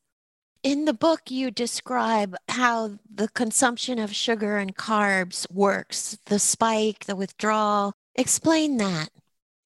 In 0.61 0.85
the 0.85 0.93
book, 0.93 1.31
you 1.31 1.49
describe 1.49 2.35
how 2.49 2.99
the 3.11 3.29
consumption 3.29 3.97
of 3.97 4.13
sugar 4.13 4.57
and 4.57 4.75
carbs 4.75 5.49
works, 5.51 6.19
the 6.25 6.37
spike, 6.37 7.05
the 7.05 7.15
withdrawal. 7.15 7.93
Explain 8.15 8.77
that. 8.77 9.09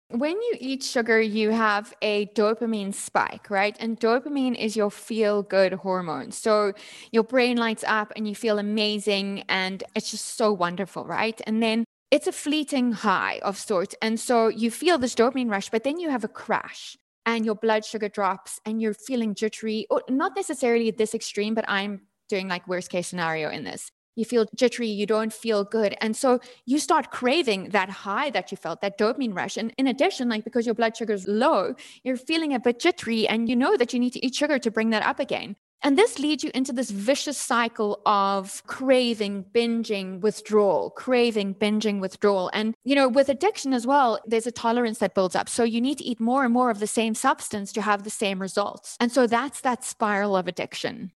When 0.09 0.33
you 0.33 0.55
eat 0.59 0.83
sugar, 0.83 1.19
you 1.19 1.49
have 1.49 1.93
a 2.01 2.27
dopamine 2.27 2.93
spike, 2.93 3.49
right? 3.49 3.75
And 3.79 3.99
dopamine 3.99 4.55
is 4.55 4.75
your 4.75 4.91
feel 4.91 5.41
good 5.41 5.73
hormone. 5.73 6.31
So 6.31 6.73
your 7.11 7.23
brain 7.23 7.57
lights 7.57 7.83
up 7.87 8.13
and 8.15 8.27
you 8.27 8.35
feel 8.35 8.59
amazing 8.59 9.43
and 9.49 9.83
it's 9.95 10.11
just 10.11 10.37
so 10.37 10.53
wonderful, 10.53 11.05
right? 11.05 11.41
And 11.47 11.61
then 11.61 11.85
it's 12.11 12.27
a 12.27 12.31
fleeting 12.31 12.91
high 12.91 13.39
of 13.41 13.57
sorts. 13.57 13.95
And 13.99 14.19
so 14.19 14.47
you 14.47 14.69
feel 14.69 14.99
this 14.99 15.15
dopamine 15.15 15.49
rush, 15.49 15.71
but 15.71 15.83
then 15.83 15.99
you 15.99 16.11
have 16.11 16.23
a 16.23 16.29
crash 16.29 16.95
and 17.25 17.43
your 17.43 17.55
blood 17.55 17.83
sugar 17.83 18.07
drops 18.07 18.59
and 18.63 18.79
you're 18.79 18.93
feeling 18.93 19.33
jittery, 19.33 19.87
or 19.89 20.03
not 20.07 20.35
necessarily 20.35 20.91
this 20.91 21.15
extreme, 21.15 21.55
but 21.55 21.65
I'm 21.67 22.01
doing 22.29 22.47
like 22.47 22.67
worst 22.67 22.91
case 22.91 23.07
scenario 23.07 23.49
in 23.49 23.63
this 23.63 23.89
you 24.15 24.25
feel 24.25 24.45
jittery, 24.55 24.87
you 24.87 25.05
don't 25.05 25.33
feel 25.33 25.63
good. 25.63 25.95
And 26.01 26.15
so 26.15 26.39
you 26.65 26.79
start 26.79 27.11
craving 27.11 27.69
that 27.69 27.89
high 27.89 28.29
that 28.31 28.51
you 28.51 28.57
felt, 28.57 28.81
that 28.81 28.97
dopamine 28.97 29.35
rush. 29.35 29.57
And 29.57 29.73
in 29.77 29.87
addition, 29.87 30.29
like 30.29 30.43
because 30.43 30.65
your 30.65 30.75
blood 30.75 30.97
sugar 30.97 31.13
is 31.13 31.27
low, 31.27 31.75
you're 32.03 32.17
feeling 32.17 32.53
a 32.53 32.59
bit 32.59 32.79
jittery 32.79 33.27
and 33.27 33.49
you 33.49 33.55
know 33.55 33.77
that 33.77 33.93
you 33.93 33.99
need 33.99 34.13
to 34.13 34.25
eat 34.25 34.35
sugar 34.35 34.59
to 34.59 34.71
bring 34.71 34.89
that 34.91 35.05
up 35.05 35.19
again. 35.19 35.55
And 35.85 35.99
this 35.99 36.17
leads 36.17 36.43
you 36.43 36.49
into 36.55 36.73
this 36.73 36.89
vicious 36.89 37.37
cycle 37.37 38.01
of 38.07 38.63
craving, 38.65 39.45
binging, 39.53 40.19
withdrawal, 40.19 40.89
craving, 40.89 41.53
binging, 41.55 41.99
withdrawal. 41.99 42.49
And, 42.53 42.73
you 42.83 42.95
know, 42.95 43.07
with 43.07 43.29
addiction 43.29 43.71
as 43.71 43.85
well, 43.85 44.19
there's 44.25 44.47
a 44.47 44.51
tolerance 44.51 44.97
that 44.97 45.13
builds 45.13 45.35
up. 45.35 45.47
So 45.47 45.63
you 45.63 45.79
need 45.79 45.99
to 45.99 46.03
eat 46.03 46.19
more 46.19 46.43
and 46.43 46.51
more 46.51 46.71
of 46.71 46.79
the 46.79 46.87
same 46.87 47.13
substance 47.13 47.71
to 47.73 47.83
have 47.83 48.03
the 48.03 48.09
same 48.09 48.41
results. 48.41 48.97
And 48.99 49.11
so 49.11 49.27
that's 49.27 49.61
that 49.61 49.83
spiral 49.83 50.35
of 50.35 50.47
addiction 50.47 51.11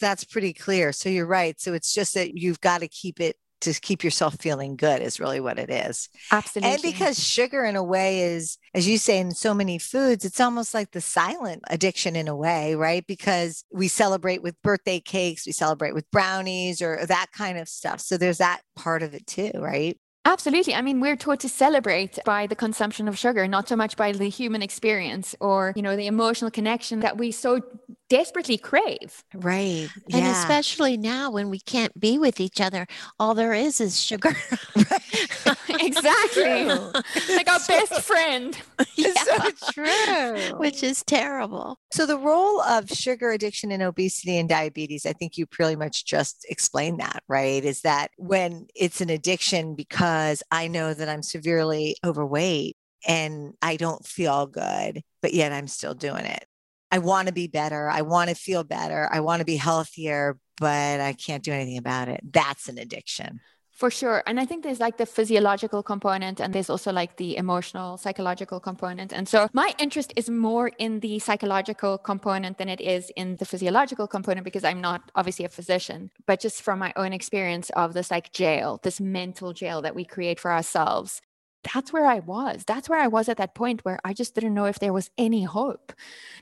that's 0.00 0.24
pretty 0.24 0.52
clear. 0.52 0.92
So 0.92 1.08
you're 1.08 1.26
right. 1.26 1.60
So 1.60 1.74
it's 1.74 1.92
just 1.92 2.14
that 2.14 2.36
you've 2.36 2.60
got 2.60 2.80
to 2.80 2.88
keep 2.88 3.20
it 3.20 3.36
to 3.60 3.74
keep 3.74 4.02
yourself 4.02 4.36
feeling 4.40 4.76
good 4.76 5.02
is 5.02 5.20
really 5.20 5.40
what 5.40 5.58
it 5.58 5.70
is. 5.70 6.08
Absolutely. 6.32 6.72
And 6.72 6.82
because 6.82 7.22
sugar 7.22 7.64
in 7.64 7.76
a 7.76 7.84
way 7.84 8.22
is 8.22 8.58
as 8.74 8.88
you 8.88 8.98
say 8.98 9.18
in 9.18 9.32
so 9.32 9.52
many 9.52 9.78
foods 9.78 10.24
it's 10.24 10.40
almost 10.40 10.72
like 10.72 10.92
the 10.92 11.00
silent 11.00 11.62
addiction 11.68 12.16
in 12.16 12.28
a 12.28 12.36
way, 12.36 12.74
right? 12.74 13.06
Because 13.06 13.64
we 13.72 13.88
celebrate 13.88 14.42
with 14.42 14.60
birthday 14.62 15.00
cakes, 15.00 15.46
we 15.46 15.52
celebrate 15.52 15.94
with 15.94 16.10
brownies 16.10 16.80
or 16.80 17.04
that 17.06 17.26
kind 17.34 17.58
of 17.58 17.68
stuff. 17.68 18.00
So 18.00 18.16
there's 18.16 18.38
that 18.38 18.62
part 18.76 19.02
of 19.02 19.14
it 19.14 19.26
too, 19.26 19.52
right? 19.56 19.98
Absolutely. 20.24 20.74
I 20.74 20.82
mean, 20.82 21.00
we're 21.00 21.16
taught 21.16 21.40
to 21.40 21.48
celebrate 21.48 22.18
by 22.26 22.46
the 22.46 22.54
consumption 22.54 23.08
of 23.08 23.18
sugar, 23.18 23.48
not 23.48 23.68
so 23.68 23.76
much 23.76 23.96
by 23.96 24.12
the 24.12 24.28
human 24.28 24.60
experience 24.60 25.34
or, 25.40 25.72
you 25.74 25.82
know, 25.82 25.96
the 25.96 26.06
emotional 26.06 26.50
connection 26.50 27.00
that 27.00 27.16
we 27.16 27.32
so 27.32 27.62
desperately 28.10 28.58
crave. 28.58 29.24
Right. 29.34 29.88
Yeah. 30.08 30.16
And 30.18 30.26
especially 30.26 30.98
now 30.98 31.30
when 31.30 31.48
we 31.48 31.60
can't 31.60 31.98
be 31.98 32.18
with 32.18 32.40
each 32.40 32.60
other, 32.60 32.86
all 33.18 33.34
there 33.34 33.54
is 33.54 33.80
is 33.80 33.98
sugar. 33.98 34.36
exactly. 35.68 36.64
like 36.64 37.48
our 37.48 37.60
best 37.66 38.02
friend. 38.02 38.60
yeah. 38.96 39.12
so 39.14 39.50
true. 39.72 40.58
Which 40.58 40.82
is 40.82 41.02
terrible. 41.04 41.78
So 41.92 42.04
the 42.04 42.18
role 42.18 42.60
of 42.60 42.90
sugar 42.90 43.30
addiction 43.30 43.70
and 43.72 43.82
obesity 43.82 44.36
and 44.36 44.48
diabetes, 44.48 45.06
I 45.06 45.12
think 45.12 45.38
you 45.38 45.46
pretty 45.46 45.76
much 45.76 46.04
just 46.04 46.44
explained 46.50 47.00
that, 47.00 47.22
right? 47.28 47.64
Is 47.64 47.82
that 47.82 48.10
when 48.18 48.66
it's 48.74 49.00
an 49.00 49.08
addiction 49.08 49.76
because 49.76 50.42
I 50.50 50.66
know 50.66 50.92
that 50.92 51.08
I'm 51.08 51.22
severely 51.22 51.96
overweight 52.04 52.76
and 53.06 53.54
I 53.62 53.76
don't 53.76 54.04
feel 54.04 54.46
good, 54.46 55.02
but 55.22 55.32
yet 55.32 55.52
I'm 55.52 55.68
still 55.68 55.94
doing 55.94 56.26
it. 56.26 56.44
I 56.90 56.98
want 56.98 57.28
to 57.28 57.34
be 57.34 57.46
better. 57.46 57.88
I 57.88 58.02
want 58.02 58.30
to 58.30 58.36
feel 58.36 58.64
better. 58.64 59.08
I 59.10 59.20
want 59.20 59.40
to 59.40 59.46
be 59.46 59.56
healthier, 59.56 60.38
but 60.58 61.00
I 61.00 61.12
can't 61.12 61.42
do 61.42 61.52
anything 61.52 61.78
about 61.78 62.08
it. 62.08 62.20
That's 62.32 62.68
an 62.68 62.78
addiction. 62.78 63.40
For 63.80 63.90
sure. 63.90 64.22
And 64.26 64.38
I 64.38 64.44
think 64.44 64.62
there's 64.62 64.78
like 64.78 64.98
the 64.98 65.06
physiological 65.06 65.82
component 65.82 66.38
and 66.38 66.52
there's 66.52 66.68
also 66.68 66.92
like 66.92 67.16
the 67.16 67.38
emotional, 67.38 67.96
psychological 67.96 68.60
component. 68.60 69.10
And 69.10 69.26
so 69.26 69.48
my 69.54 69.74
interest 69.78 70.12
is 70.16 70.28
more 70.28 70.68
in 70.76 71.00
the 71.00 71.18
psychological 71.18 71.96
component 71.96 72.58
than 72.58 72.68
it 72.68 72.82
is 72.82 73.10
in 73.16 73.36
the 73.36 73.46
physiological 73.46 74.06
component 74.06 74.44
because 74.44 74.64
I'm 74.64 74.82
not 74.82 75.10
obviously 75.14 75.46
a 75.46 75.48
physician, 75.48 76.10
but 76.26 76.40
just 76.40 76.60
from 76.60 76.78
my 76.78 76.92
own 76.94 77.14
experience 77.14 77.70
of 77.70 77.94
this 77.94 78.10
like 78.10 78.32
jail, 78.32 78.80
this 78.82 79.00
mental 79.00 79.54
jail 79.54 79.80
that 79.80 79.94
we 79.94 80.04
create 80.04 80.38
for 80.38 80.52
ourselves. 80.52 81.22
That's 81.62 81.92
where 81.92 82.06
I 82.06 82.20
was. 82.20 82.64
That's 82.66 82.88
where 82.88 83.00
I 83.00 83.06
was 83.06 83.28
at 83.28 83.36
that 83.36 83.54
point 83.54 83.84
where 83.84 83.98
I 84.04 84.12
just 84.12 84.34
didn't 84.34 84.54
know 84.54 84.64
if 84.64 84.78
there 84.78 84.92
was 84.92 85.10
any 85.18 85.44
hope. 85.44 85.92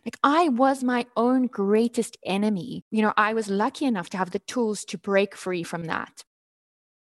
Like 0.04 0.16
I 0.22 0.48
was 0.48 0.84
my 0.84 1.06
own 1.16 1.46
greatest 1.46 2.16
enemy. 2.24 2.84
You 2.90 3.02
know, 3.02 3.12
I 3.16 3.34
was 3.34 3.48
lucky 3.48 3.84
enough 3.84 4.10
to 4.10 4.16
have 4.16 4.30
the 4.30 4.38
tools 4.40 4.84
to 4.86 4.98
break 4.98 5.36
free 5.36 5.62
from 5.62 5.84
that. 5.84 6.24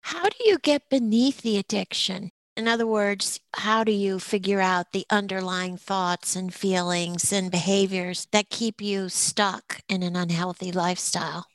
How 0.03 0.29
do 0.29 0.37
you 0.45 0.59
get 0.59 0.91
beneath 0.91 1.43
the 1.43 1.57
addiction? 1.57 2.31
In 2.57 2.69
other 2.69 2.87
words, 2.87 3.41
how 3.57 3.83
do 3.83 3.91
you 3.91 4.21
figure 4.21 4.61
out 4.61 4.93
the 4.93 5.07
underlying 5.11 5.77
thoughts 5.77 6.37
and 6.37 6.55
feelings 6.55 7.33
and 7.33 7.51
behaviors 7.51 8.29
that 8.31 8.49
keep 8.49 8.81
you 8.81 9.09
stuck 9.09 9.81
in 9.89 10.05
an 10.05 10.15
unhealthy 10.15 10.71
lifestyle? 10.71 11.47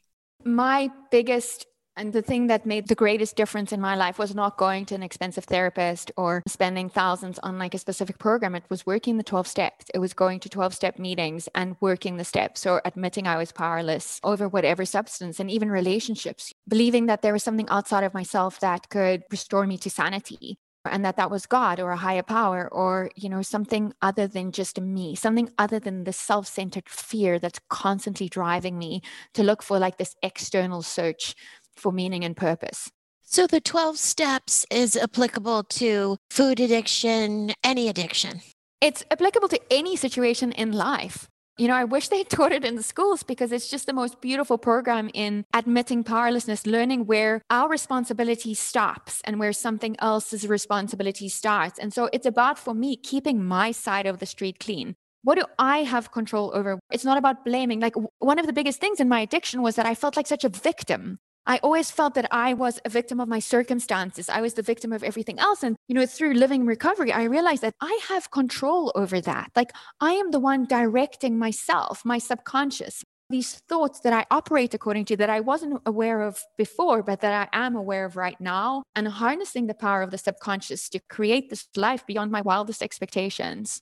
My 0.44 0.90
biggest 1.10 1.68
and 2.00 2.14
the 2.14 2.22
thing 2.22 2.48
that 2.48 2.66
made 2.66 2.88
the 2.88 2.96
greatest 2.96 3.36
difference 3.36 3.74
in 3.74 3.82
my 3.82 3.94
life 3.94 4.18
was 4.18 4.34
not 4.34 4.56
going 4.56 4.86
to 4.86 4.96
an 4.96 5.04
expensive 5.04 5.44
therapist 5.44 6.14
or 6.16 6.42
spending 6.48 6.90
thousands 6.90 7.38
on 7.40 7.60
like 7.60 7.74
a 7.74 7.78
specific 7.78 8.18
program. 8.18 8.56
It 8.56 8.64
was 8.70 8.86
working 8.86 9.18
the 9.18 9.24
12 9.24 9.46
steps. 9.46 9.86
It 9.94 10.00
was 10.00 10.14
going 10.14 10.40
to 10.40 10.50
12 10.50 10.74
step 10.74 10.98
meetings 10.98 11.50
and 11.54 11.76
working 11.82 12.16
the 12.16 12.24
steps 12.24 12.66
or 12.66 12.82
admitting 12.86 13.28
I 13.28 13.36
was 13.36 13.52
powerless 13.52 14.22
over 14.24 14.48
whatever 14.48 14.86
substance 14.86 15.42
and 15.42 15.52
even 15.52 15.70
relationships, 15.70 16.54
believing 16.70 17.08
that 17.08 17.22
there 17.22 17.34
was 17.34 17.44
something 17.44 17.68
outside 17.68 18.06
of 18.06 18.14
myself 18.14 18.62
that 18.62 18.88
could 18.90 19.24
restore 19.30 19.68
me 19.68 19.78
to 19.80 19.90
sanity 19.90 20.58
and 20.86 21.04
that 21.04 21.18
that 21.18 21.30
was 21.30 21.46
god 21.46 21.80
or 21.80 21.92
a 21.92 21.98
higher 21.98 22.24
power 22.24 22.70
or 22.72 23.12
you 23.16 23.30
know 23.30 23.42
something 23.42 23.94
other 24.02 24.28
than 24.28 24.52
just 24.52 24.80
me 24.80 25.16
something 25.16 25.50
other 25.58 25.80
than 25.80 26.04
the 26.04 26.14
self-centered 26.14 26.88
fear 26.88 27.38
that's 27.38 27.60
constantly 27.70 28.30
driving 28.30 28.78
me 28.78 29.02
to 29.34 29.44
look 29.44 29.62
for 29.62 29.78
like 29.78 29.98
this 29.98 30.16
external 30.24 30.82
search 30.82 31.36
for 31.80 31.92
meaning 31.92 32.24
and 32.24 32.36
purpose. 32.36 32.90
So 33.24 33.46
the 33.46 33.62
12 33.62 33.98
steps 33.98 34.66
is 34.72 34.98
applicable 34.98 35.64
to 35.64 36.18
food 36.32 36.60
addiction, 36.60 37.52
any 37.64 37.88
addiction. 37.88 38.42
It's 38.82 39.04
applicable 39.12 39.50
to 39.50 39.60
any 39.70 39.96
situation 39.96 40.52
in 40.52 40.72
life. 40.72 41.28
You 41.60 41.68
know, 41.68 41.76
I 41.76 41.84
wish 41.84 42.08
they 42.08 42.24
taught 42.36 42.54
it 42.54 42.66
in 42.66 42.76
the 42.76 42.82
schools 42.82 43.22
because 43.22 43.52
it's 43.52 43.70
just 43.70 43.86
the 43.86 43.94
most 43.94 44.22
beautiful 44.22 44.58
program 44.58 45.12
in 45.14 45.46
admitting 45.54 46.04
powerlessness, 46.04 46.66
learning 46.66 47.06
where 47.06 47.42
our 47.50 47.70
responsibility 47.70 48.54
stops 48.54 49.22
and 49.26 49.40
where 49.40 49.54
something 49.54 49.96
else's 50.00 50.48
responsibility 50.48 51.30
starts. 51.30 51.78
And 51.78 51.94
so 51.94 52.10
it's 52.14 52.26
about, 52.26 52.58
for 52.58 52.74
me, 52.74 52.96
keeping 52.96 53.44
my 53.44 53.72
side 53.72 54.06
of 54.06 54.20
the 54.20 54.26
street 54.26 54.60
clean. 54.60 54.96
What 55.22 55.36
do 55.36 55.44
I 55.60 55.80
have 55.84 56.12
control 56.14 56.52
over? 56.56 56.80
It's 56.92 57.04
not 57.04 57.18
about 57.18 57.44
blaming. 57.44 57.82
Like, 57.82 57.96
one 58.20 58.40
of 58.40 58.48
the 58.48 58.54
biggest 58.54 58.80
things 58.80 59.02
in 59.02 59.10
my 59.10 59.20
addiction 59.20 59.62
was 59.62 59.76
that 59.76 59.86
I 59.86 59.94
felt 59.94 60.16
like 60.16 60.28
such 60.28 60.46
a 60.46 60.50
victim. 60.50 61.20
I 61.50 61.58
always 61.64 61.90
felt 61.90 62.14
that 62.14 62.28
I 62.30 62.54
was 62.54 62.80
a 62.86 62.90
victim 62.90 63.20
of 63.20 63.28
my 63.28 63.40
circumstances. 63.40 64.30
I 64.30 64.40
was 64.40 64.54
the 64.54 64.62
victim 64.62 64.94
of 64.94 65.04
everything 65.04 65.40
else. 65.40 65.64
And, 65.64 65.76
you 65.88 65.96
know, 65.96 66.06
through 66.06 66.36
living 66.36 66.68
recovery, 66.68 67.12
I 67.12 67.24
realized 67.24 67.64
that 67.64 67.74
I 67.82 68.00
have 68.08 68.30
control 68.30 68.92
over 68.94 69.20
that. 69.22 69.50
Like 69.56 69.72
I 70.00 70.12
am 70.14 70.30
the 70.30 70.40
one 70.40 70.66
directing 70.66 71.40
myself, 71.40 72.06
my 72.06 72.20
subconscious, 72.20 73.04
these 73.32 73.56
thoughts 73.68 74.00
that 74.02 74.14
I 74.14 74.28
operate 74.30 74.76
according 74.76 75.06
to 75.06 75.18
that 75.18 75.32
I 75.32 75.40
wasn't 75.40 75.82
aware 75.88 76.22
of 76.22 76.40
before, 76.56 77.02
but 77.02 77.22
that 77.22 77.50
I 77.52 77.66
am 77.66 77.76
aware 77.76 78.06
of 78.06 78.16
right 78.16 78.40
now, 78.40 78.84
and 78.96 79.08
harnessing 79.08 79.66
the 79.66 79.74
power 79.74 80.04
of 80.04 80.12
the 80.12 80.20
subconscious 80.20 80.88
to 80.90 81.00
create 81.10 81.50
this 81.50 81.68
life 81.76 82.06
beyond 82.06 82.32
my 82.32 82.42
wildest 82.42 82.84
expectations. 82.84 83.82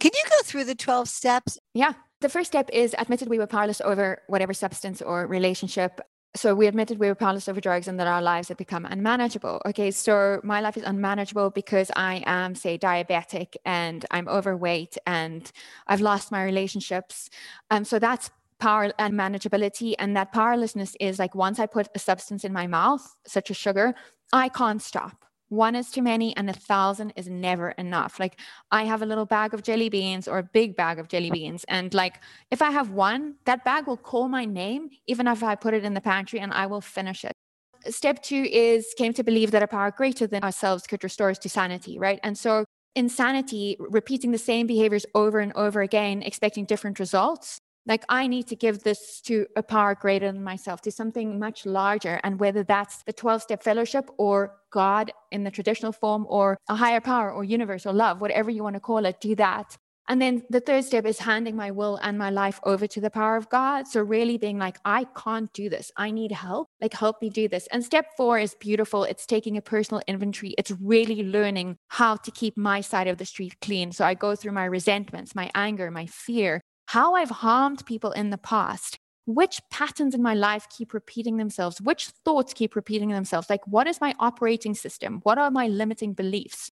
Can 0.00 0.12
you 0.14 0.24
go 0.30 0.36
through 0.44 0.64
the 0.64 0.76
12 0.76 1.08
steps? 1.08 1.58
Yeah. 1.74 1.94
The 2.20 2.28
first 2.28 2.50
step 2.50 2.70
is 2.72 2.94
admitted 2.96 3.28
we 3.28 3.38
were 3.38 3.46
powerless 3.48 3.80
over 3.80 4.22
whatever 4.28 4.52
substance 4.54 5.02
or 5.02 5.26
relationship 5.26 6.00
so 6.34 6.54
we 6.54 6.66
admitted 6.66 6.98
we 6.98 7.08
were 7.08 7.14
powerless 7.14 7.48
over 7.48 7.60
drugs 7.60 7.88
and 7.88 7.98
that 7.98 8.06
our 8.06 8.22
lives 8.22 8.48
had 8.48 8.56
become 8.56 8.84
unmanageable. 8.84 9.60
Okay, 9.66 9.90
so 9.90 10.40
my 10.44 10.60
life 10.60 10.76
is 10.76 10.82
unmanageable 10.84 11.50
because 11.50 11.90
I 11.96 12.22
am, 12.26 12.54
say, 12.54 12.78
diabetic 12.78 13.56
and 13.64 14.04
I'm 14.10 14.28
overweight 14.28 14.98
and 15.06 15.50
I've 15.86 16.00
lost 16.00 16.30
my 16.30 16.44
relationships. 16.44 17.30
Um, 17.70 17.84
so 17.84 17.98
that's 17.98 18.30
power 18.58 18.92
and 18.98 19.14
manageability. 19.14 19.94
And 19.98 20.16
that 20.16 20.32
powerlessness 20.32 20.96
is 21.00 21.18
like 21.18 21.34
once 21.34 21.58
I 21.58 21.66
put 21.66 21.88
a 21.94 21.98
substance 21.98 22.44
in 22.44 22.52
my 22.52 22.66
mouth, 22.66 23.16
such 23.26 23.50
as 23.50 23.56
sugar, 23.56 23.94
I 24.32 24.48
can't 24.48 24.82
stop. 24.82 25.24
One 25.48 25.74
is 25.74 25.90
too 25.90 26.02
many 26.02 26.36
and 26.36 26.48
a 26.50 26.52
thousand 26.52 27.12
is 27.16 27.28
never 27.28 27.70
enough. 27.70 28.20
Like 28.20 28.38
I 28.70 28.84
have 28.84 29.02
a 29.02 29.06
little 29.06 29.26
bag 29.26 29.54
of 29.54 29.62
jelly 29.62 29.88
beans 29.88 30.28
or 30.28 30.38
a 30.38 30.42
big 30.42 30.76
bag 30.76 30.98
of 30.98 31.08
jelly 31.08 31.30
beans. 31.30 31.64
And 31.68 31.92
like 31.94 32.20
if 32.50 32.60
I 32.62 32.70
have 32.70 32.90
one, 32.90 33.34
that 33.44 33.64
bag 33.64 33.86
will 33.86 33.96
call 33.96 34.28
my 34.28 34.44
name, 34.44 34.90
even 35.06 35.26
if 35.26 35.42
I 35.42 35.54
put 35.54 35.74
it 35.74 35.84
in 35.84 35.94
the 35.94 36.00
pantry 36.00 36.40
and 36.40 36.52
I 36.52 36.66
will 36.66 36.80
finish 36.80 37.24
it. 37.24 37.32
Step 37.88 38.22
two 38.22 38.42
is 38.50 38.92
came 38.98 39.12
to 39.14 39.22
believe 39.22 39.50
that 39.52 39.62
a 39.62 39.66
power 39.66 39.90
greater 39.90 40.26
than 40.26 40.42
ourselves 40.42 40.86
could 40.86 41.02
restore 41.02 41.30
us 41.30 41.38
to 41.38 41.48
sanity, 41.48 41.98
right? 41.98 42.20
And 42.22 42.36
so 42.36 42.64
insanity, 42.94 43.76
repeating 43.78 44.32
the 44.32 44.38
same 44.38 44.66
behaviors 44.66 45.06
over 45.14 45.38
and 45.38 45.52
over 45.54 45.80
again, 45.80 46.22
expecting 46.22 46.64
different 46.64 46.98
results, 46.98 47.58
like 47.88 48.04
I 48.08 48.26
need 48.26 48.46
to 48.48 48.56
give 48.56 48.84
this 48.84 49.20
to 49.22 49.46
a 49.56 49.62
power 49.62 49.94
greater 49.94 50.30
than 50.30 50.44
myself, 50.44 50.82
to 50.82 50.92
something 50.92 51.38
much 51.38 51.66
larger. 51.66 52.20
And 52.22 52.38
whether 52.38 52.62
that's 52.62 53.02
the 53.04 53.12
12 53.12 53.42
step 53.42 53.62
fellowship 53.62 54.10
or 54.18 54.54
God 54.70 55.10
in 55.32 55.44
the 55.44 55.50
traditional 55.50 55.92
form 55.92 56.26
or 56.28 56.58
a 56.68 56.76
higher 56.76 57.00
power 57.00 57.32
or 57.32 57.42
universe 57.44 57.86
or 57.86 57.94
love, 57.94 58.20
whatever 58.20 58.50
you 58.50 58.62
want 58.62 58.74
to 58.74 58.80
call 58.80 59.06
it, 59.06 59.20
do 59.20 59.34
that. 59.36 59.78
And 60.10 60.22
then 60.22 60.42
the 60.48 60.60
third 60.60 60.84
step 60.84 61.04
is 61.04 61.18
handing 61.18 61.54
my 61.54 61.70
will 61.70 61.96
and 62.02 62.16
my 62.16 62.30
life 62.30 62.58
over 62.64 62.86
to 62.86 63.00
the 63.00 63.10
power 63.10 63.36
of 63.36 63.50
God. 63.50 63.86
So, 63.86 64.00
really 64.00 64.38
being 64.38 64.58
like, 64.58 64.78
I 64.82 65.04
can't 65.04 65.52
do 65.52 65.68
this. 65.68 65.92
I 65.98 66.10
need 66.10 66.32
help. 66.32 66.68
Like, 66.80 66.94
help 66.94 67.20
me 67.20 67.28
do 67.28 67.46
this. 67.46 67.66
And 67.70 67.84
step 67.84 68.06
four 68.16 68.38
is 68.38 68.54
beautiful. 68.54 69.04
It's 69.04 69.26
taking 69.26 69.58
a 69.58 69.62
personal 69.62 70.00
inventory. 70.08 70.54
It's 70.56 70.70
really 70.70 71.22
learning 71.22 71.76
how 71.88 72.16
to 72.16 72.30
keep 72.30 72.56
my 72.56 72.80
side 72.80 73.06
of 73.06 73.18
the 73.18 73.26
street 73.26 73.60
clean. 73.60 73.92
So, 73.92 74.06
I 74.06 74.14
go 74.14 74.34
through 74.34 74.52
my 74.52 74.64
resentments, 74.64 75.34
my 75.34 75.50
anger, 75.54 75.90
my 75.90 76.06
fear, 76.06 76.62
how 76.88 77.14
I've 77.14 77.28
harmed 77.28 77.84
people 77.84 78.12
in 78.12 78.30
the 78.30 78.38
past, 78.38 78.98
which 79.26 79.60
patterns 79.70 80.14
in 80.14 80.22
my 80.22 80.32
life 80.32 80.66
keep 80.74 80.94
repeating 80.94 81.36
themselves, 81.36 81.82
which 81.82 82.08
thoughts 82.24 82.54
keep 82.54 82.74
repeating 82.74 83.10
themselves. 83.10 83.50
Like, 83.50 83.66
what 83.66 83.86
is 83.86 84.00
my 84.00 84.14
operating 84.18 84.74
system? 84.74 85.20
What 85.22 85.36
are 85.36 85.50
my 85.50 85.66
limiting 85.66 86.14
beliefs? 86.14 86.70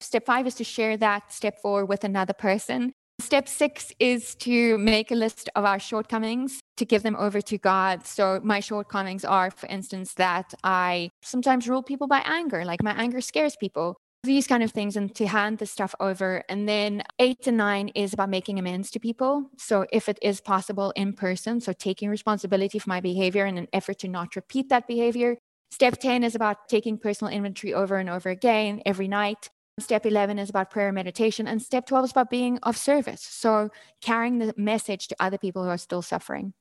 Step 0.00 0.24
five 0.24 0.46
is 0.46 0.54
to 0.54 0.62
share 0.62 0.96
that 0.98 1.32
step 1.32 1.58
four 1.60 1.84
with 1.84 2.04
another 2.04 2.32
person. 2.32 2.92
Step 3.20 3.48
six 3.48 3.92
is 3.98 4.36
to 4.36 4.78
make 4.78 5.10
a 5.10 5.16
list 5.16 5.50
of 5.56 5.64
our 5.64 5.80
shortcomings 5.80 6.60
to 6.76 6.84
give 6.84 7.02
them 7.02 7.16
over 7.16 7.40
to 7.40 7.58
God. 7.58 8.06
So, 8.06 8.40
my 8.44 8.60
shortcomings 8.60 9.24
are, 9.24 9.50
for 9.50 9.66
instance, 9.66 10.14
that 10.14 10.54
I 10.62 11.10
sometimes 11.22 11.68
rule 11.68 11.82
people 11.82 12.06
by 12.06 12.22
anger, 12.24 12.64
like 12.64 12.84
my 12.84 12.92
anger 12.92 13.20
scares 13.20 13.56
people 13.56 13.96
these 14.26 14.46
kind 14.46 14.62
of 14.62 14.72
things 14.72 14.96
and 14.96 15.14
to 15.14 15.26
hand 15.26 15.58
the 15.58 15.66
stuff 15.66 15.94
over. 16.00 16.42
And 16.48 16.68
then 16.68 17.02
eight 17.18 17.42
to 17.44 17.52
nine 17.52 17.88
is 17.88 18.12
about 18.12 18.28
making 18.28 18.58
amends 18.58 18.90
to 18.90 19.00
people. 19.00 19.50
So 19.56 19.86
if 19.92 20.08
it 20.08 20.18
is 20.20 20.40
possible 20.40 20.92
in 20.96 21.14
person, 21.14 21.60
so 21.60 21.72
taking 21.72 22.10
responsibility 22.10 22.78
for 22.78 22.90
my 22.90 23.00
behavior 23.00 23.46
in 23.46 23.56
an 23.56 23.68
effort 23.72 23.98
to 24.00 24.08
not 24.08 24.36
repeat 24.36 24.68
that 24.68 24.86
behavior. 24.86 25.38
Step 25.70 25.98
10 25.98 26.22
is 26.22 26.34
about 26.34 26.68
taking 26.68 26.98
personal 26.98 27.32
inventory 27.32 27.74
over 27.74 27.96
and 27.96 28.08
over 28.10 28.28
again 28.28 28.82
every 28.84 29.08
night. 29.08 29.50
Step 29.78 30.06
11 30.06 30.38
is 30.38 30.48
about 30.48 30.70
prayer 30.70 30.88
and 30.88 30.94
meditation. 30.94 31.46
And 31.46 31.60
step 31.60 31.86
12 31.86 32.06
is 32.06 32.10
about 32.12 32.30
being 32.30 32.58
of 32.62 32.76
service. 32.76 33.22
So 33.22 33.70
carrying 34.00 34.38
the 34.38 34.54
message 34.56 35.08
to 35.08 35.16
other 35.20 35.38
people 35.38 35.64
who 35.64 35.68
are 35.68 35.78
still 35.78 36.02
suffering. 36.02 36.54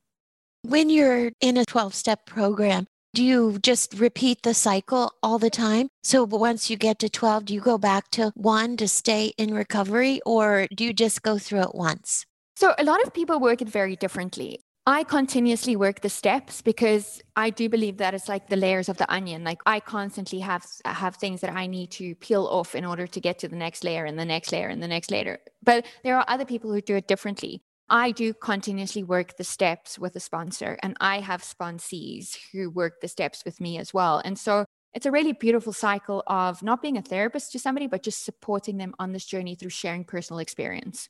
When 0.64 0.90
you're 0.90 1.32
in 1.42 1.58
a 1.58 1.66
12 1.66 1.94
step 1.94 2.26
program, 2.26 2.88
do 3.16 3.24
you 3.24 3.58
just 3.60 3.98
repeat 3.98 4.44
the 4.44 4.54
cycle 4.54 5.14
all 5.24 5.40
the 5.40 5.50
time? 5.50 5.88
So 6.04 6.26
once 6.26 6.70
you 6.70 6.76
get 6.76 7.00
to 7.00 7.10
12, 7.10 7.46
do 7.46 7.54
you 7.54 7.62
go 7.62 7.78
back 7.78 8.12
to 8.12 8.34
one 8.36 8.76
to 8.78 8.90
stay 8.90 9.34
in 9.38 9.54
recovery 9.54 10.20
or 10.26 10.68
do 10.76 10.84
you 10.84 10.94
just 10.94 11.24
go 11.24 11.38
through 11.38 11.62
it 11.62 11.74
once? 11.74 12.26
So 12.58 12.76
a 12.78 12.84
lot 12.84 13.02
of 13.04 13.14
people 13.14 13.40
work 13.40 13.62
it 13.62 13.70
very 13.70 13.96
differently. 13.96 14.60
I 14.88 15.04
continuously 15.04 15.76
work 15.76 16.02
the 16.02 16.10
steps 16.10 16.62
because 16.62 17.22
I 17.36 17.50
do 17.50 17.70
believe 17.70 17.98
that 17.98 18.14
it's 18.14 18.30
like 18.30 18.50
the 18.50 18.56
layers 18.56 18.88
of 18.88 18.98
the 18.98 19.12
onion. 19.12 19.44
Like 19.44 19.62
I 19.66 19.80
constantly 19.80 20.40
have 20.42 20.64
have 20.86 21.16
things 21.16 21.42
that 21.42 21.56
I 21.56 21.66
need 21.66 21.90
to 21.92 22.14
peel 22.16 22.46
off 22.46 22.76
in 22.76 22.86
order 22.86 23.08
to 23.08 23.20
get 23.20 23.40
to 23.40 23.48
the 23.48 23.56
next 23.56 23.84
layer 23.84 24.06
and 24.06 24.20
the 24.20 24.26
next 24.26 24.52
layer 24.52 24.68
and 24.68 24.84
the 24.84 24.88
next 24.88 25.10
layer. 25.10 25.40
But 25.64 25.88
there 26.04 26.18
are 26.18 26.26
other 26.28 26.46
people 26.46 26.72
who 26.72 26.82
do 26.82 26.96
it 26.98 27.08
differently. 27.08 27.64
I 27.90 28.12
do 28.12 28.34
continuously 28.34 29.04
work 29.04 29.38
the 29.38 29.44
steps 29.44 30.00
with 30.00 30.16
a 30.16 30.20
sponsor, 30.20 30.78
and 30.82 30.98
I 31.00 31.20
have 31.20 31.44
sponsees 31.44 32.38
who 32.52 32.70
work 32.70 33.02
the 33.02 33.08
steps 33.08 33.44
with 33.46 33.62
me 33.62 33.78
as 33.78 33.94
well. 33.94 34.22
And 34.26 34.40
so 34.40 34.66
it's 34.94 35.06
a 35.06 35.12
really 35.12 35.34
beautiful 35.34 35.74
cycle 35.74 36.24
of 36.26 36.64
not 36.64 36.82
being 36.82 36.98
a 36.98 37.02
therapist 37.02 37.52
to 37.52 37.60
somebody, 37.60 37.86
but 37.86 38.02
just 38.02 38.24
supporting 38.24 38.78
them 38.78 38.96
on 38.98 39.12
this 39.12 39.26
journey 39.26 39.56
through 39.56 39.70
sharing 39.70 40.04
personal 40.04 40.40
experience. 40.40 41.10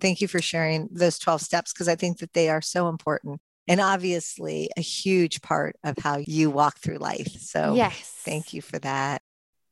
Thank 0.00 0.20
you 0.20 0.26
for 0.26 0.40
sharing 0.40 0.88
those 0.90 1.18
12 1.18 1.40
steps 1.40 1.72
because 1.72 1.88
I 1.88 1.94
think 1.94 2.18
that 2.18 2.32
they 2.32 2.48
are 2.48 2.62
so 2.62 2.88
important 2.88 3.40
and 3.68 3.80
obviously 3.80 4.70
a 4.76 4.80
huge 4.80 5.40
part 5.42 5.76
of 5.84 5.96
how 5.98 6.18
you 6.26 6.50
walk 6.50 6.78
through 6.78 6.98
life. 6.98 7.28
So, 7.40 7.74
yes, 7.74 8.12
thank 8.24 8.52
you 8.52 8.60
for 8.60 8.78
that. 8.80 9.22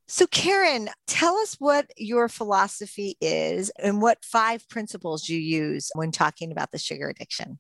So, 0.09 0.27
Karen, 0.27 0.91
tell 1.07 1.37
us 1.37 1.57
what 1.59 1.91
your 1.97 2.29
philosophy 2.29 3.17
is 3.21 3.71
and 3.79 4.03
what 4.03 4.25
five 4.25 4.69
principles 4.69 5.29
you 5.29 5.38
use 5.38 5.91
when 5.95 6.11
talking 6.11 6.53
about 6.53 6.71
the 6.71 6.79
sugar 6.79 7.09
addiction. 7.09 7.59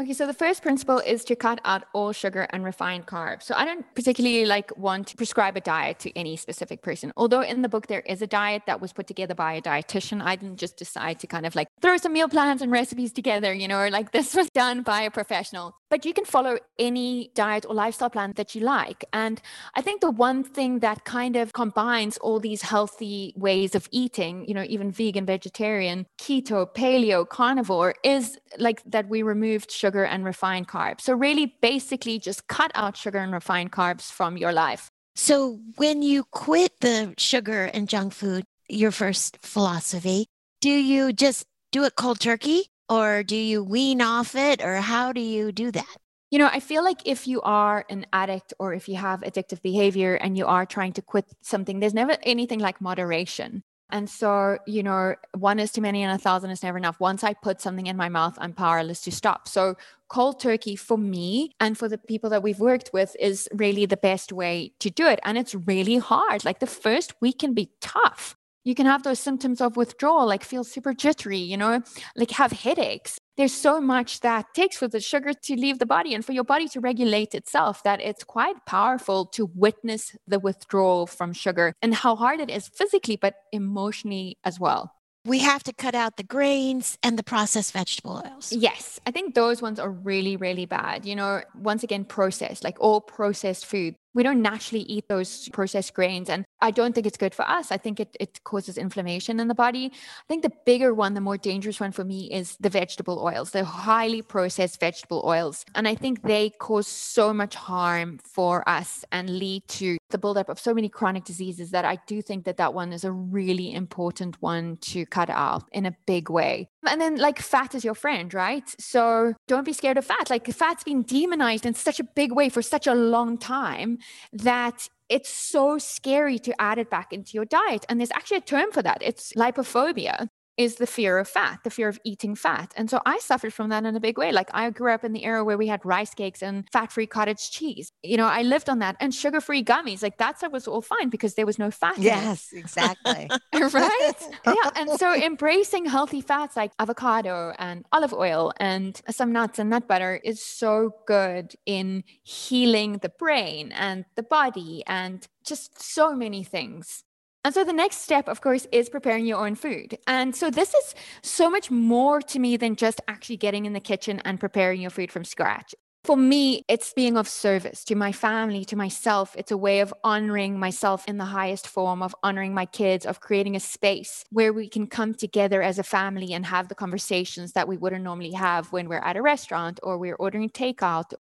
Okay, 0.00 0.12
so 0.12 0.26
the 0.26 0.34
first 0.34 0.60
principle 0.62 0.98
is 0.98 1.24
to 1.24 1.36
cut 1.36 1.60
out 1.64 1.84
all 1.92 2.10
sugar 2.10 2.48
and 2.50 2.64
refined 2.64 3.06
carbs. 3.06 3.44
So 3.44 3.54
I 3.54 3.64
don't 3.64 3.86
particularly 3.94 4.44
like 4.44 4.76
want 4.76 5.06
to 5.06 5.16
prescribe 5.16 5.56
a 5.56 5.60
diet 5.60 6.00
to 6.00 6.18
any 6.18 6.36
specific 6.36 6.82
person. 6.82 7.12
Although 7.16 7.42
in 7.42 7.62
the 7.62 7.68
book 7.68 7.86
there 7.86 8.00
is 8.00 8.20
a 8.20 8.26
diet 8.26 8.62
that 8.66 8.80
was 8.80 8.92
put 8.92 9.06
together 9.06 9.36
by 9.36 9.52
a 9.52 9.62
dietitian, 9.62 10.20
I 10.20 10.34
didn't 10.34 10.56
just 10.56 10.76
decide 10.76 11.20
to 11.20 11.28
kind 11.28 11.46
of 11.46 11.54
like 11.54 11.68
throw 11.80 11.96
some 11.96 12.12
meal 12.12 12.28
plans 12.28 12.60
and 12.60 12.72
recipes 12.72 13.12
together, 13.12 13.54
you 13.54 13.68
know, 13.68 13.78
or 13.78 13.88
like 13.88 14.10
this 14.10 14.34
was 14.34 14.50
done 14.50 14.82
by 14.82 15.02
a 15.02 15.12
professional. 15.12 15.76
But 15.90 16.04
you 16.04 16.12
can 16.12 16.24
follow 16.24 16.58
any 16.76 17.30
diet 17.36 17.64
or 17.64 17.72
lifestyle 17.72 18.10
plan 18.10 18.32
that 18.34 18.56
you 18.56 18.62
like. 18.62 19.04
And 19.12 19.40
I 19.76 19.80
think 19.80 20.00
the 20.00 20.10
one 20.10 20.42
thing 20.42 20.80
that 20.80 21.04
kind 21.04 21.36
of 21.36 21.52
combines 21.52 22.18
all 22.18 22.40
these 22.40 22.62
healthy 22.62 23.32
ways 23.36 23.76
of 23.76 23.88
eating, 23.92 24.44
you 24.48 24.54
know, 24.54 24.64
even 24.64 24.90
vegan, 24.90 25.24
vegetarian, 25.24 26.06
keto, 26.20 26.66
paleo, 26.74 27.28
carnivore, 27.28 27.94
is 28.02 28.40
like 28.58 28.82
that 28.86 29.08
we 29.08 29.22
removed 29.22 29.70
and 29.92 30.24
refined 30.24 30.68
carbs. 30.68 31.02
So, 31.02 31.14
really, 31.14 31.54
basically, 31.60 32.18
just 32.18 32.46
cut 32.46 32.70
out 32.74 32.96
sugar 32.96 33.18
and 33.18 33.32
refined 33.32 33.72
carbs 33.72 34.10
from 34.10 34.36
your 34.38 34.52
life. 34.52 34.88
So, 35.14 35.60
when 35.76 36.02
you 36.02 36.24
quit 36.30 36.72
the 36.80 37.14
sugar 37.18 37.64
and 37.64 37.88
junk 37.88 38.14
food, 38.14 38.44
your 38.68 38.90
first 38.90 39.38
philosophy, 39.42 40.26
do 40.60 40.70
you 40.70 41.12
just 41.12 41.44
do 41.72 41.84
it 41.84 41.96
cold 41.96 42.20
turkey 42.20 42.70
or 42.88 43.22
do 43.22 43.36
you 43.36 43.62
wean 43.62 44.00
off 44.00 44.34
it 44.34 44.62
or 44.62 44.76
how 44.76 45.12
do 45.12 45.20
you 45.20 45.52
do 45.52 45.70
that? 45.70 45.96
You 46.30 46.38
know, 46.38 46.48
I 46.50 46.58
feel 46.58 46.82
like 46.82 47.02
if 47.04 47.28
you 47.28 47.40
are 47.42 47.84
an 47.88 48.06
addict 48.12 48.54
or 48.58 48.74
if 48.74 48.88
you 48.88 48.96
have 48.96 49.20
addictive 49.20 49.62
behavior 49.62 50.14
and 50.14 50.36
you 50.36 50.46
are 50.46 50.66
trying 50.66 50.92
to 50.94 51.02
quit 51.02 51.26
something, 51.42 51.78
there's 51.78 51.94
never 51.94 52.16
anything 52.22 52.58
like 52.58 52.80
moderation. 52.80 53.62
And 53.90 54.08
so, 54.08 54.58
you 54.66 54.82
know, 54.82 55.14
one 55.36 55.60
is 55.60 55.70
too 55.70 55.80
many 55.80 56.02
and 56.02 56.12
a 56.12 56.18
thousand 56.18 56.50
is 56.50 56.62
never 56.62 56.78
enough. 56.78 56.98
Once 57.00 57.22
I 57.22 57.34
put 57.34 57.60
something 57.60 57.86
in 57.86 57.96
my 57.96 58.08
mouth, 58.08 58.34
I'm 58.38 58.52
powerless 58.52 59.02
to 59.02 59.12
stop. 59.12 59.46
So, 59.46 59.76
cold 60.08 60.40
turkey 60.40 60.76
for 60.76 60.96
me 60.96 61.52
and 61.60 61.76
for 61.76 61.88
the 61.88 61.98
people 61.98 62.30
that 62.30 62.42
we've 62.42 62.60
worked 62.60 62.90
with 62.92 63.16
is 63.18 63.48
really 63.52 63.86
the 63.86 63.96
best 63.96 64.32
way 64.32 64.72
to 64.80 64.90
do 64.90 65.06
it. 65.06 65.20
And 65.24 65.36
it's 65.36 65.54
really 65.54 65.98
hard. 65.98 66.44
Like 66.44 66.60
the 66.60 66.66
first 66.66 67.14
week 67.20 67.40
can 67.40 67.52
be 67.54 67.70
tough. 67.80 68.36
You 68.64 68.74
can 68.74 68.86
have 68.86 69.02
those 69.02 69.20
symptoms 69.20 69.60
of 69.60 69.76
withdrawal, 69.76 70.26
like 70.26 70.42
feel 70.42 70.64
super 70.64 70.94
jittery, 70.94 71.38
you 71.38 71.56
know, 71.56 71.82
like 72.16 72.30
have 72.32 72.52
headaches 72.52 73.18
there's 73.36 73.52
so 73.52 73.80
much 73.80 74.20
that 74.20 74.54
takes 74.54 74.76
for 74.76 74.88
the 74.88 75.00
sugar 75.00 75.32
to 75.32 75.56
leave 75.56 75.78
the 75.78 75.86
body 75.86 76.14
and 76.14 76.24
for 76.24 76.32
your 76.32 76.44
body 76.44 76.68
to 76.68 76.80
regulate 76.80 77.34
itself 77.34 77.82
that 77.82 78.00
it's 78.00 78.22
quite 78.24 78.64
powerful 78.66 79.26
to 79.26 79.50
witness 79.54 80.16
the 80.26 80.38
withdrawal 80.38 81.06
from 81.06 81.32
sugar 81.32 81.72
and 81.82 81.94
how 81.94 82.14
hard 82.16 82.40
it 82.40 82.50
is 82.50 82.68
physically, 82.68 83.16
but 83.16 83.34
emotionally 83.52 84.38
as 84.44 84.60
well. 84.60 84.92
We 85.26 85.38
have 85.38 85.62
to 85.64 85.72
cut 85.72 85.94
out 85.94 86.18
the 86.18 86.22
grains 86.22 86.98
and 87.02 87.18
the 87.18 87.22
processed 87.22 87.72
vegetable 87.72 88.22
oils. 88.24 88.52
Yes, 88.52 89.00
I 89.06 89.10
think 89.10 89.34
those 89.34 89.62
ones 89.62 89.80
are 89.80 89.90
really, 89.90 90.36
really 90.36 90.66
bad. 90.66 91.06
You 91.06 91.16
know, 91.16 91.40
once 91.58 91.82
again, 91.82 92.04
processed, 92.04 92.62
like 92.62 92.76
all 92.78 93.00
processed 93.00 93.64
food 93.64 93.94
we 94.14 94.22
don't 94.22 94.40
naturally 94.42 94.84
eat 94.84 95.08
those 95.08 95.48
processed 95.50 95.92
grains. 95.94 96.30
And 96.30 96.44
I 96.60 96.70
don't 96.70 96.94
think 96.94 97.06
it's 97.06 97.18
good 97.18 97.34
for 97.34 97.48
us. 97.48 97.70
I 97.70 97.76
think 97.76 98.00
it, 98.00 98.16
it 98.18 98.42
causes 98.44 98.78
inflammation 98.78 99.40
in 99.40 99.48
the 99.48 99.54
body. 99.54 99.90
I 99.92 100.26
think 100.28 100.42
the 100.42 100.52
bigger 100.64 100.94
one, 100.94 101.14
the 101.14 101.20
more 101.20 101.36
dangerous 101.36 101.80
one 101.80 101.92
for 101.92 102.04
me 102.04 102.30
is 102.32 102.56
the 102.60 102.70
vegetable 102.70 103.20
oils, 103.22 103.50
the 103.50 103.64
highly 103.64 104.22
processed 104.22 104.80
vegetable 104.80 105.22
oils. 105.24 105.64
And 105.74 105.86
I 105.88 105.94
think 105.94 106.22
they 106.22 106.50
cause 106.50 106.86
so 106.86 107.34
much 107.34 107.54
harm 107.54 108.18
for 108.18 108.66
us 108.68 109.04
and 109.12 109.28
lead 109.38 109.66
to 109.68 109.98
the 110.10 110.18
buildup 110.18 110.48
of 110.48 110.60
so 110.60 110.72
many 110.72 110.88
chronic 110.88 111.24
diseases 111.24 111.72
that 111.72 111.84
I 111.84 111.98
do 112.06 112.22
think 112.22 112.44
that 112.44 112.56
that 112.58 112.72
one 112.72 112.92
is 112.92 113.04
a 113.04 113.12
really 113.12 113.74
important 113.74 114.40
one 114.40 114.76
to 114.82 115.04
cut 115.06 115.28
out 115.28 115.64
in 115.72 115.86
a 115.86 115.96
big 116.06 116.30
way. 116.30 116.68
And 116.86 117.00
then, 117.00 117.16
like, 117.16 117.40
fat 117.40 117.74
is 117.74 117.84
your 117.84 117.94
friend, 117.94 118.32
right? 118.34 118.64
So 118.78 119.34
don't 119.48 119.64
be 119.64 119.72
scared 119.72 119.98
of 119.98 120.04
fat. 120.04 120.30
Like, 120.30 120.46
fat's 120.52 120.84
been 120.84 121.02
demonized 121.02 121.66
in 121.66 121.74
such 121.74 122.00
a 122.00 122.04
big 122.04 122.32
way 122.32 122.48
for 122.48 122.62
such 122.62 122.86
a 122.86 122.94
long 122.94 123.38
time 123.38 123.98
that 124.32 124.88
it's 125.08 125.28
so 125.28 125.78
scary 125.78 126.38
to 126.40 126.60
add 126.60 126.78
it 126.78 126.90
back 126.90 127.12
into 127.12 127.32
your 127.32 127.44
diet. 127.44 127.84
And 127.88 128.00
there's 128.00 128.10
actually 128.12 128.38
a 128.38 128.42
term 128.42 128.72
for 128.72 128.82
that 128.82 128.98
it's 129.00 129.32
lipophobia. 129.34 130.28
Is 130.56 130.76
the 130.76 130.86
fear 130.86 131.18
of 131.18 131.28
fat, 131.28 131.60
the 131.64 131.70
fear 131.70 131.88
of 131.88 131.98
eating 132.04 132.34
fat. 132.34 132.72
And 132.76 132.88
so 132.88 133.00
I 133.04 133.18
suffered 133.18 133.52
from 133.52 133.70
that 133.70 133.84
in 133.84 133.96
a 133.96 134.00
big 134.00 134.18
way. 134.18 134.30
Like 134.30 134.50
I 134.52 134.70
grew 134.70 134.92
up 134.92 135.04
in 135.04 135.12
the 135.12 135.24
era 135.24 135.44
where 135.44 135.58
we 135.58 135.66
had 135.66 135.84
rice 135.84 136.14
cakes 136.14 136.42
and 136.42 136.64
fat 136.72 136.92
free 136.92 137.06
cottage 137.06 137.50
cheese. 137.50 137.90
You 138.02 138.16
know, 138.16 138.26
I 138.26 138.42
lived 138.42 138.68
on 138.68 138.78
that 138.78 138.96
and 139.00 139.12
sugar 139.12 139.40
free 139.40 139.64
gummies. 139.64 140.02
Like 140.02 140.18
that 140.18 140.38
stuff 140.38 140.52
was 140.52 140.68
all 140.68 140.82
fine 140.82 141.08
because 141.08 141.34
there 141.34 141.46
was 141.46 141.58
no 141.58 141.70
fat. 141.70 141.98
Yes, 141.98 142.52
exactly. 142.52 143.28
right? 143.54 144.12
yeah. 144.46 144.70
And 144.76 144.90
so 144.98 145.14
embracing 145.30 145.86
healthy 145.86 146.20
fats 146.20 146.56
like 146.56 146.72
avocado 146.78 147.52
and 147.58 147.84
olive 147.92 148.12
oil 148.12 148.52
and 148.58 149.00
some 149.10 149.32
nuts 149.32 149.58
and 149.58 149.70
nut 149.70 149.88
butter 149.88 150.20
is 150.22 150.40
so 150.40 150.94
good 151.06 151.54
in 151.66 152.04
healing 152.22 152.98
the 152.98 153.08
brain 153.08 153.72
and 153.72 154.04
the 154.14 154.22
body 154.22 154.84
and 154.86 155.26
just 155.44 155.82
so 155.82 156.14
many 156.14 156.44
things. 156.44 157.02
And 157.44 157.52
so 157.52 157.62
the 157.62 157.74
next 157.74 157.98
step, 157.98 158.26
of 158.26 158.40
course, 158.40 158.66
is 158.72 158.88
preparing 158.88 159.26
your 159.26 159.46
own 159.46 159.54
food. 159.54 159.98
And 160.06 160.34
so 160.34 160.50
this 160.50 160.72
is 160.72 160.94
so 161.22 161.50
much 161.50 161.70
more 161.70 162.22
to 162.22 162.38
me 162.38 162.56
than 162.56 162.74
just 162.74 163.02
actually 163.06 163.36
getting 163.36 163.66
in 163.66 163.74
the 163.74 163.80
kitchen 163.80 164.20
and 164.24 164.40
preparing 164.40 164.80
your 164.80 164.90
food 164.90 165.12
from 165.12 165.24
scratch. 165.24 165.74
For 166.04 166.16
me, 166.18 166.64
it's 166.68 166.92
being 166.92 167.16
of 167.16 167.26
service 167.28 167.82
to 167.84 167.94
my 167.94 168.12
family, 168.12 168.64
to 168.66 168.76
myself. 168.76 169.34
It's 169.38 169.50
a 169.50 169.56
way 169.56 169.80
of 169.80 169.92
honoring 170.04 170.58
myself 170.58 171.06
in 171.08 171.16
the 171.16 171.24
highest 171.24 171.66
form, 171.66 172.02
of 172.02 172.14
honoring 172.22 172.52
my 172.52 172.66
kids, 172.66 173.06
of 173.06 173.20
creating 173.20 173.56
a 173.56 173.60
space 173.60 174.24
where 174.30 174.52
we 174.52 174.68
can 174.68 174.86
come 174.86 175.14
together 175.14 175.62
as 175.62 175.78
a 175.78 175.82
family 175.82 176.34
and 176.34 176.44
have 176.44 176.68
the 176.68 176.74
conversations 176.74 177.52
that 177.52 177.68
we 177.68 177.78
wouldn't 177.78 178.04
normally 178.04 178.32
have 178.32 178.70
when 178.70 178.88
we're 178.88 178.98
at 178.98 179.16
a 179.16 179.22
restaurant 179.22 179.80
or 179.82 179.96
we're 179.96 180.16
ordering 180.16 180.50
takeout 180.50 181.14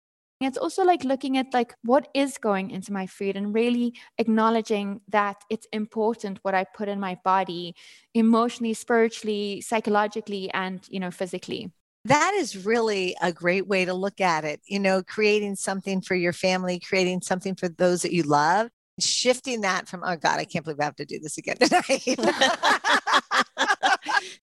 it's 0.45 0.57
also 0.57 0.83
like 0.83 1.03
looking 1.03 1.37
at 1.37 1.53
like 1.53 1.75
what 1.83 2.07
is 2.13 2.37
going 2.37 2.71
into 2.71 2.91
my 2.91 3.05
food 3.05 3.35
and 3.35 3.53
really 3.53 3.93
acknowledging 4.17 5.01
that 5.09 5.37
it's 5.49 5.67
important 5.71 6.39
what 6.41 6.55
I 6.55 6.63
put 6.63 6.87
in 6.87 6.99
my 6.99 7.17
body 7.23 7.75
emotionally, 8.13 8.73
spiritually, 8.73 9.61
psychologically 9.61 10.49
and, 10.51 10.85
you 10.89 10.99
know, 10.99 11.11
physically. 11.11 11.71
That 12.05 12.33
is 12.33 12.65
really 12.65 13.15
a 13.21 13.31
great 13.31 13.67
way 13.67 13.85
to 13.85 13.93
look 13.93 14.19
at 14.19 14.43
it. 14.43 14.59
You 14.65 14.79
know, 14.79 15.03
creating 15.03 15.55
something 15.55 16.01
for 16.01 16.15
your 16.15 16.33
family, 16.33 16.79
creating 16.79 17.21
something 17.21 17.53
for 17.53 17.69
those 17.69 18.01
that 18.01 18.11
you 18.11 18.23
love, 18.23 18.69
shifting 18.99 19.61
that 19.61 19.87
from, 19.87 20.01
oh 20.03 20.15
God, 20.15 20.39
I 20.39 20.45
can't 20.45 20.65
believe 20.65 20.79
I 20.79 20.85
have 20.85 20.95
to 20.95 21.05
do 21.05 21.19
this 21.19 21.37
again 21.37 21.57
tonight. 21.57 22.17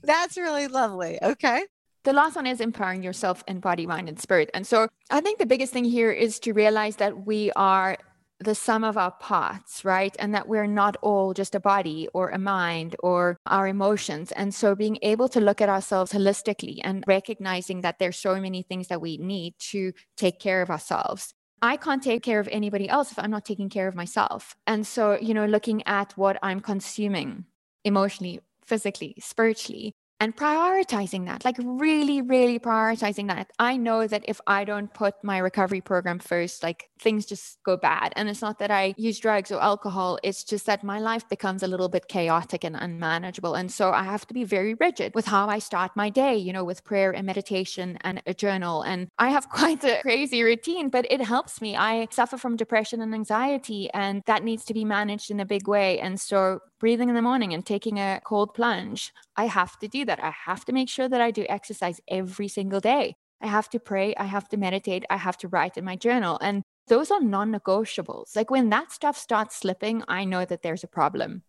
That's 0.03 0.37
really 0.37 0.69
lovely. 0.69 1.19
Okay 1.21 1.65
the 2.09 2.15
last 2.15 2.37
one 2.37 2.47
is 2.47 2.63
empowering 2.63 3.03
yourself 3.03 3.45
in 3.47 3.61
body, 3.61 3.87
mind, 3.87 4.09
and 4.09 4.19
spirit. 4.19 4.49
And 4.55 4.67
so 4.67 4.89
I 5.11 5.21
think 5.21 5.39
the 5.39 5.45
biggest 5.45 5.75
thing 5.75 5.85
here 5.85 6.11
is 6.11 6.39
to 6.39 6.55
realize 6.55 6.97
that 6.97 7.27
we 7.27 7.53
are 7.53 7.99
the 8.41 8.55
sum 8.55 8.83
of 8.83 8.97
our 8.97 9.11
parts, 9.11 9.85
right? 9.85 10.17
And 10.19 10.35
that 10.35 10.49
we're 10.49 10.67
not 10.67 10.97
all 11.03 11.35
just 11.35 11.55
a 11.55 11.61
body 11.61 12.09
or 12.15 12.31
a 12.31 12.39
mind 12.39 12.97
or 13.01 13.37
our 13.45 13.69
emotions. 13.69 14.33
And 14.33 14.55
so 14.55 14.75
being 14.75 14.97
able 15.03 15.29
to 15.29 15.39
look 15.39 15.61
at 15.61 15.69
ourselves 15.69 16.13
holistically 16.13 16.81
and 16.83 17.05
recognizing 17.07 17.83
that 17.83 17.99
there's 17.99 18.17
so 18.17 18.41
many 18.41 18.63
things 18.63 18.89
that 18.89 19.03
we 19.03 19.19
need 19.19 19.59
to 19.73 19.93
take 20.17 20.41
care 20.41 20.63
of 20.63 20.71
ourselves. 20.71 21.35
I 21.61 21.77
can't 21.77 22.03
take 22.03 22.23
care 22.23 22.41
of 22.41 22.49
anybody 22.51 22.89
else 22.89 23.13
if 23.13 23.19
I'm 23.19 23.33
not 23.33 23.45
taking 23.45 23.69
care 23.69 23.87
of 23.87 23.95
myself. 23.95 24.57
And 24.67 24.87
so, 24.87 25.19
you 25.21 25.35
know, 25.35 25.45
looking 25.45 25.87
at 25.87 26.17
what 26.17 26.39
I'm 26.43 26.61
consuming 26.61 27.45
emotionally, 27.85 28.41
physically, 28.65 29.15
spiritually, 29.21 29.93
and 30.21 30.37
prioritizing 30.37 31.27
that, 31.27 31.45
like 31.45 31.57
really, 31.59 32.21
really 32.23 32.59
prioritizing 32.59 33.29
that. 33.29 33.51
I 33.59 33.77
know 33.77 34.07
that 34.07 34.25
if 34.27 34.41
I 34.47 34.65
don't 34.65 34.93
put 34.93 35.15
my 35.23 35.39
recovery 35.39 35.81
program 35.81 36.19
first, 36.19 36.63
like 36.63 36.91
things 36.99 37.25
just 37.25 37.59
go 37.65 37.77
bad. 37.77 38.13
And 38.17 38.29
it's 38.29 38.43
not 38.43 38.59
that 38.59 38.71
I 38.71 38.95
use 38.97 39.21
drugs 39.21 39.53
or 39.53 39.61
alcohol, 39.63 40.19
it's 40.25 40.43
just 40.43 40.67
that 40.67 40.83
my 40.83 40.99
life 40.99 41.29
becomes 41.29 41.63
a 41.63 41.69
little 41.69 41.89
bit 41.89 42.09
chaotic 42.09 42.65
and 42.65 42.75
unmanageable. 42.75 43.55
And 43.55 43.71
so 43.71 43.93
I 43.93 44.03
have 44.03 44.27
to 44.27 44.35
be 44.35 44.43
very 44.43 44.75
rigid 44.75 45.15
with 45.15 45.27
how 45.27 45.49
I 45.49 45.61
start 45.61 45.93
my 45.95 46.11
day, 46.11 46.37
you 46.37 46.53
know, 46.53 46.65
with 46.65 46.85
prayer 46.85 47.13
and 47.13 47.25
meditation 47.25 47.97
and 48.01 48.21
a 48.27 48.35
journal. 48.35 48.83
And 48.83 49.09
I 49.19 49.31
have 49.31 49.49
quite 49.59 49.85
a 49.85 50.01
crazy 50.03 50.43
routine, 50.43 50.89
but 50.89 51.07
it 51.11 51.21
helps 51.21 51.61
me. 51.61 51.77
I 51.77 52.09
suffer 52.11 52.37
from 52.37 52.57
depression 52.57 53.01
and 53.01 53.15
anxiety, 53.15 53.89
and 53.95 54.23
that 54.27 54.43
needs 54.43 54.65
to 54.65 54.75
be 54.75 54.85
managed 54.85 55.31
in 55.31 55.39
a 55.39 55.47
big 55.47 55.69
way. 55.69 56.01
And 56.01 56.21
so 56.21 56.61
breathing 56.79 57.09
in 57.09 57.15
the 57.15 57.23
morning 57.23 57.53
and 57.53 57.65
taking 57.65 57.99
a 57.99 58.21
cold 58.25 58.55
plunge. 58.55 59.13
I 59.37 59.47
have 59.47 59.79
to 59.81 59.89
do 59.89 60.05
that. 60.05 60.23
I 60.23 60.33
have 60.47 60.65
to 60.67 60.73
make 60.73 60.89
sure 60.89 61.09
that 61.09 61.21
I 61.21 61.31
do 61.31 61.47
exercise 61.49 62.01
every 62.09 62.49
single 62.49 62.81
day. 62.81 63.15
I 63.41 63.47
have 63.47 63.69
to 63.71 63.79
pray. 63.79 64.15
I 64.17 64.25
have 64.25 64.49
to 64.49 64.57
meditate. 64.57 65.05
I 65.11 65.17
have 65.17 65.37
to 65.39 65.49
write 65.49 65.77
in 65.77 65.85
my 65.85 65.97
journal. 65.97 66.39
And 66.41 66.63
those 66.89 67.11
are 67.11 67.21
non 67.21 67.53
negotiables. 67.53 68.35
Like 68.35 68.51
when 68.51 68.71
that 68.71 68.93
stuff 68.93 69.17
starts 69.17 69.57
slipping, 69.57 70.03
I 70.09 70.25
know 70.25 70.45
that 70.45 70.63
there's 70.63 70.85
a 70.85 70.89
problem. 70.89 71.43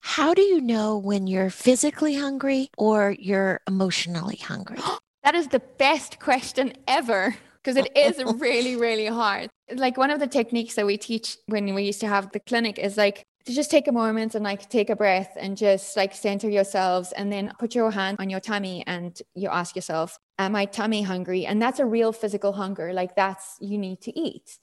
How 0.00 0.34
do 0.34 0.42
you 0.42 0.60
know 0.60 0.96
when 0.96 1.26
you're 1.26 1.50
physically 1.50 2.14
hungry 2.14 2.70
or 2.78 3.16
you're 3.18 3.60
emotionally 3.66 4.36
hungry? 4.36 4.78
that 5.24 5.34
is 5.34 5.48
the 5.48 5.62
best 5.78 6.20
question 6.20 6.72
ever 6.86 7.36
because 7.62 7.76
it 7.76 7.94
is 7.96 8.22
really, 8.40 8.76
really 8.76 9.06
hard. 9.06 9.50
Like 9.74 9.96
one 9.96 10.10
of 10.10 10.20
the 10.20 10.28
techniques 10.28 10.74
that 10.76 10.86
we 10.86 10.96
teach 10.96 11.36
when 11.46 11.74
we 11.74 11.82
used 11.82 12.00
to 12.00 12.08
have 12.08 12.30
the 12.30 12.40
clinic 12.40 12.78
is 12.78 12.96
like 12.96 13.24
to 13.46 13.52
just 13.52 13.70
take 13.70 13.86
a 13.86 13.92
moment 13.92 14.34
and 14.34 14.44
like 14.44 14.68
take 14.68 14.90
a 14.90 14.96
breath 14.96 15.36
and 15.38 15.56
just 15.56 15.96
like 15.96 16.14
center 16.14 16.50
yourselves 16.50 17.12
and 17.12 17.32
then 17.32 17.52
put 17.58 17.74
your 17.74 17.90
hand 17.92 18.18
on 18.20 18.28
your 18.28 18.40
tummy 18.40 18.82
and 18.86 19.22
you 19.34 19.48
ask 19.48 19.76
yourself, 19.76 20.18
Am 20.38 20.54
I 20.54 20.66
tummy 20.66 21.02
hungry? 21.02 21.46
And 21.46 21.62
that's 21.62 21.78
a 21.78 21.86
real 21.86 22.12
physical 22.12 22.52
hunger. 22.52 22.92
Like 22.92 23.14
that's 23.16 23.56
you 23.60 23.78
need 23.78 24.00
to 24.02 24.18
eat. 24.18 24.58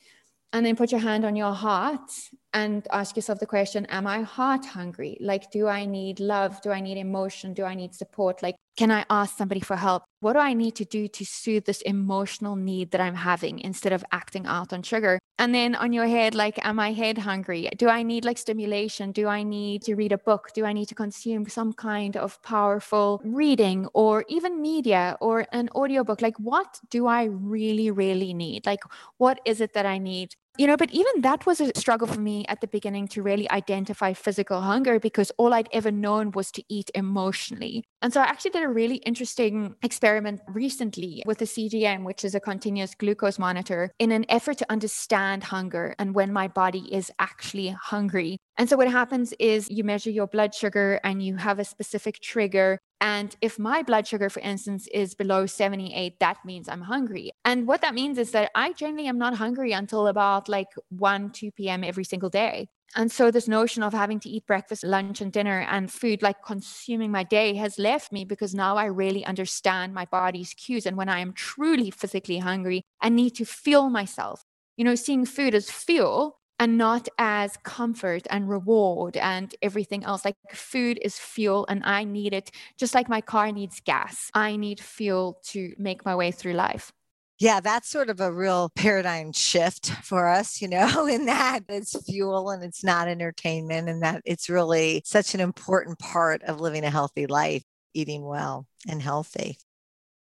And 0.51 0.65
then 0.65 0.75
put 0.75 0.91
your 0.91 1.01
hand 1.01 1.25
on 1.25 1.35
your 1.35 1.53
heart 1.53 2.11
and 2.53 2.87
ask 2.91 3.15
yourself 3.15 3.39
the 3.39 3.45
question 3.45 3.85
Am 3.87 4.07
I 4.07 4.21
heart 4.21 4.65
hungry? 4.65 5.17
Like, 5.19 5.51
do 5.51 5.67
I 5.67 5.85
need 5.85 6.19
love? 6.19 6.61
Do 6.61 6.71
I 6.71 6.81
need 6.81 6.97
emotion? 6.97 7.53
Do 7.53 7.63
I 7.63 7.75
need 7.75 7.93
support? 7.95 8.41
Like, 8.41 8.55
can 8.75 8.89
I 8.89 9.05
ask 9.09 9.37
somebody 9.37 9.59
for 9.59 9.75
help? 9.75 10.03
What 10.21 10.33
do 10.33 10.39
I 10.39 10.53
need 10.53 10.75
to 10.75 10.85
do 10.85 11.07
to 11.07 11.25
soothe 11.25 11.65
this 11.65 11.81
emotional 11.81 12.55
need 12.55 12.89
that 12.91 13.01
I'm 13.01 13.15
having 13.15 13.59
instead 13.59 13.93
of 13.93 14.03
acting 14.11 14.47
out 14.47 14.73
on 14.73 14.81
sugar? 14.81 15.19
And 15.37 15.53
then 15.53 15.75
on 15.75 15.93
your 15.93 16.07
head, 16.07 16.33
like, 16.33 16.63
am 16.65 16.79
I 16.79 16.93
head 16.93 17.19
hungry? 17.19 17.69
Do 17.77 17.89
I 17.89 18.01
need 18.01 18.25
like 18.25 18.37
stimulation? 18.37 19.11
Do 19.11 19.27
I 19.27 19.43
need 19.43 19.83
to 19.83 19.95
read 19.95 20.11
a 20.11 20.17
book? 20.17 20.49
Do 20.55 20.65
I 20.65 20.73
need 20.73 20.87
to 20.87 20.95
consume 20.95 21.47
some 21.47 21.73
kind 21.73 22.17
of 22.17 22.41
powerful 22.41 23.21
reading 23.23 23.87
or 23.93 24.25
even 24.27 24.61
media 24.61 25.17
or 25.21 25.45
an 25.51 25.69
audiobook? 25.75 26.21
Like, 26.21 26.37
what 26.39 26.79
do 26.89 27.05
I 27.05 27.25
really, 27.25 27.91
really 27.91 28.33
need? 28.33 28.65
Like, 28.65 28.81
what 29.17 29.39
is 29.45 29.61
it 29.61 29.73
that 29.73 29.85
I 29.85 29.97
need? 29.97 30.35
You 30.59 30.67
know, 30.67 30.77
but 30.77 30.91
even 30.91 31.21
that 31.21 31.47
was 31.47 31.59
a 31.59 31.71
struggle 31.75 32.07
for 32.07 32.19
me 32.19 32.45
at 32.47 32.61
the 32.61 32.67
beginning 32.67 33.07
to 33.09 33.23
really 33.23 33.49
identify 33.49 34.13
physical 34.13 34.61
hunger 34.61 34.99
because 34.99 35.31
all 35.39 35.51
I'd 35.51 35.67
ever 35.73 35.89
known 35.89 36.29
was 36.29 36.51
to 36.51 36.63
eat 36.69 36.91
emotionally. 36.93 37.83
And 38.03 38.13
so 38.13 38.21
I 38.21 38.25
actually 38.25 38.51
did 38.51 38.63
a 38.63 38.67
really 38.67 38.97
interesting 38.97 39.73
experiment 39.81 40.41
recently 40.47 41.23
with 41.25 41.39
the 41.39 41.45
CGM, 41.45 42.03
which 42.03 42.23
is 42.23 42.35
a 42.35 42.39
continuous 42.39 42.93
glucose 42.93 43.39
monitor, 43.39 43.91
in 43.97 44.11
an 44.11 44.25
effort 44.29 44.59
to 44.59 44.71
understand 44.71 45.43
hunger 45.45 45.95
and 45.97 46.13
when 46.13 46.31
my 46.31 46.47
body 46.47 46.87
is 46.93 47.11
actually 47.17 47.69
hungry. 47.69 48.37
And 48.55 48.69
so 48.69 48.77
what 48.77 48.91
happens 48.91 49.33
is 49.39 49.71
you 49.71 49.83
measure 49.83 50.11
your 50.11 50.27
blood 50.27 50.53
sugar 50.53 50.99
and 51.03 51.23
you 51.23 51.37
have 51.37 51.57
a 51.57 51.65
specific 51.65 52.19
trigger 52.19 52.77
and 53.03 53.35
if 53.41 53.59
my 53.59 53.83
blood 53.83 54.07
sugar, 54.07 54.29
for 54.29 54.39
instance, 54.39 54.87
is 54.87 55.13
below 55.13 55.45
78, 55.45 56.21
that 56.21 56.37
means 56.45 56.69
I'm 56.69 56.79
hungry. 56.79 57.31
And 57.43 57.67
what 57.67 57.81
that 57.81 57.93
means 57.93 58.17
is 58.17 58.31
that 58.31 58.49
I 58.55 58.71
generally 58.71 59.09
am 59.09 59.17
not 59.17 59.35
hungry 59.35 59.73
until 59.73 60.07
about 60.07 60.47
like 60.47 60.69
1, 60.87 61.31
2 61.31 61.51
p.m. 61.51 61.83
every 61.83 62.05
single 62.05 62.29
day. 62.29 62.69
And 62.95 63.11
so 63.11 63.29
this 63.29 63.49
notion 63.49 63.83
of 63.83 63.91
having 63.91 64.21
to 64.21 64.29
eat 64.29 64.47
breakfast, 64.47 64.85
lunch, 64.85 65.19
and 65.19 65.33
dinner 65.33 65.67
and 65.69 65.91
food, 65.91 66.21
like 66.21 66.45
consuming 66.45 67.11
my 67.11 67.23
day, 67.23 67.55
has 67.55 67.77
left 67.77 68.13
me 68.13 68.23
because 68.23 68.55
now 68.55 68.77
I 68.77 68.85
really 68.85 69.25
understand 69.25 69.93
my 69.93 70.05
body's 70.05 70.53
cues. 70.53 70.85
And 70.85 70.95
when 70.95 71.09
I 71.09 71.19
am 71.19 71.33
truly 71.33 71.91
physically 71.91 72.37
hungry, 72.37 72.83
I 73.01 73.09
need 73.09 73.31
to 73.31 73.43
fuel 73.43 73.89
myself. 73.89 74.45
You 74.77 74.85
know, 74.85 74.95
seeing 74.95 75.25
food 75.25 75.53
as 75.55 75.69
fuel 75.69 76.39
and 76.63 76.77
not 76.77 77.09
as 77.17 77.57
comfort 77.63 78.25
and 78.29 78.47
reward 78.47 79.17
and 79.17 79.53
everything 79.61 80.05
else. 80.05 80.23
Like 80.23 80.37
food 80.53 80.97
is 81.01 81.19
fuel 81.19 81.65
and 81.67 81.83
I 81.83 82.05
need 82.05 82.33
it 82.33 82.51
just 82.77 82.95
like 82.95 83.09
my 83.09 83.19
car 83.19 83.51
needs 83.51 83.81
gas. 83.81 84.31
I 84.33 84.55
need 84.55 84.79
fuel 84.79 85.41
to 85.47 85.73
make 85.77 86.05
my 86.05 86.15
way 86.15 86.31
through 86.31 86.53
life. 86.53 86.93
Yeah, 87.37 87.59
that's 87.59 87.89
sort 87.89 88.09
of 88.09 88.21
a 88.21 88.31
real 88.31 88.71
paradigm 88.77 89.33
shift 89.33 89.89
for 90.05 90.29
us, 90.29 90.61
you 90.61 90.69
know, 90.69 91.05
in 91.11 91.25
that 91.25 91.63
it's 91.67 92.01
fuel 92.05 92.49
and 92.49 92.63
it's 92.63 92.81
not 92.81 93.09
entertainment, 93.09 93.89
and 93.89 94.01
that 94.01 94.21
it's 94.23 94.49
really 94.49 95.01
such 95.03 95.33
an 95.33 95.41
important 95.41 95.99
part 95.99 96.43
of 96.43 96.61
living 96.61 96.85
a 96.85 96.89
healthy 96.89 97.27
life, 97.27 97.63
eating 97.93 98.23
well 98.23 98.67
and 98.87 99.01
healthy. 99.01 99.57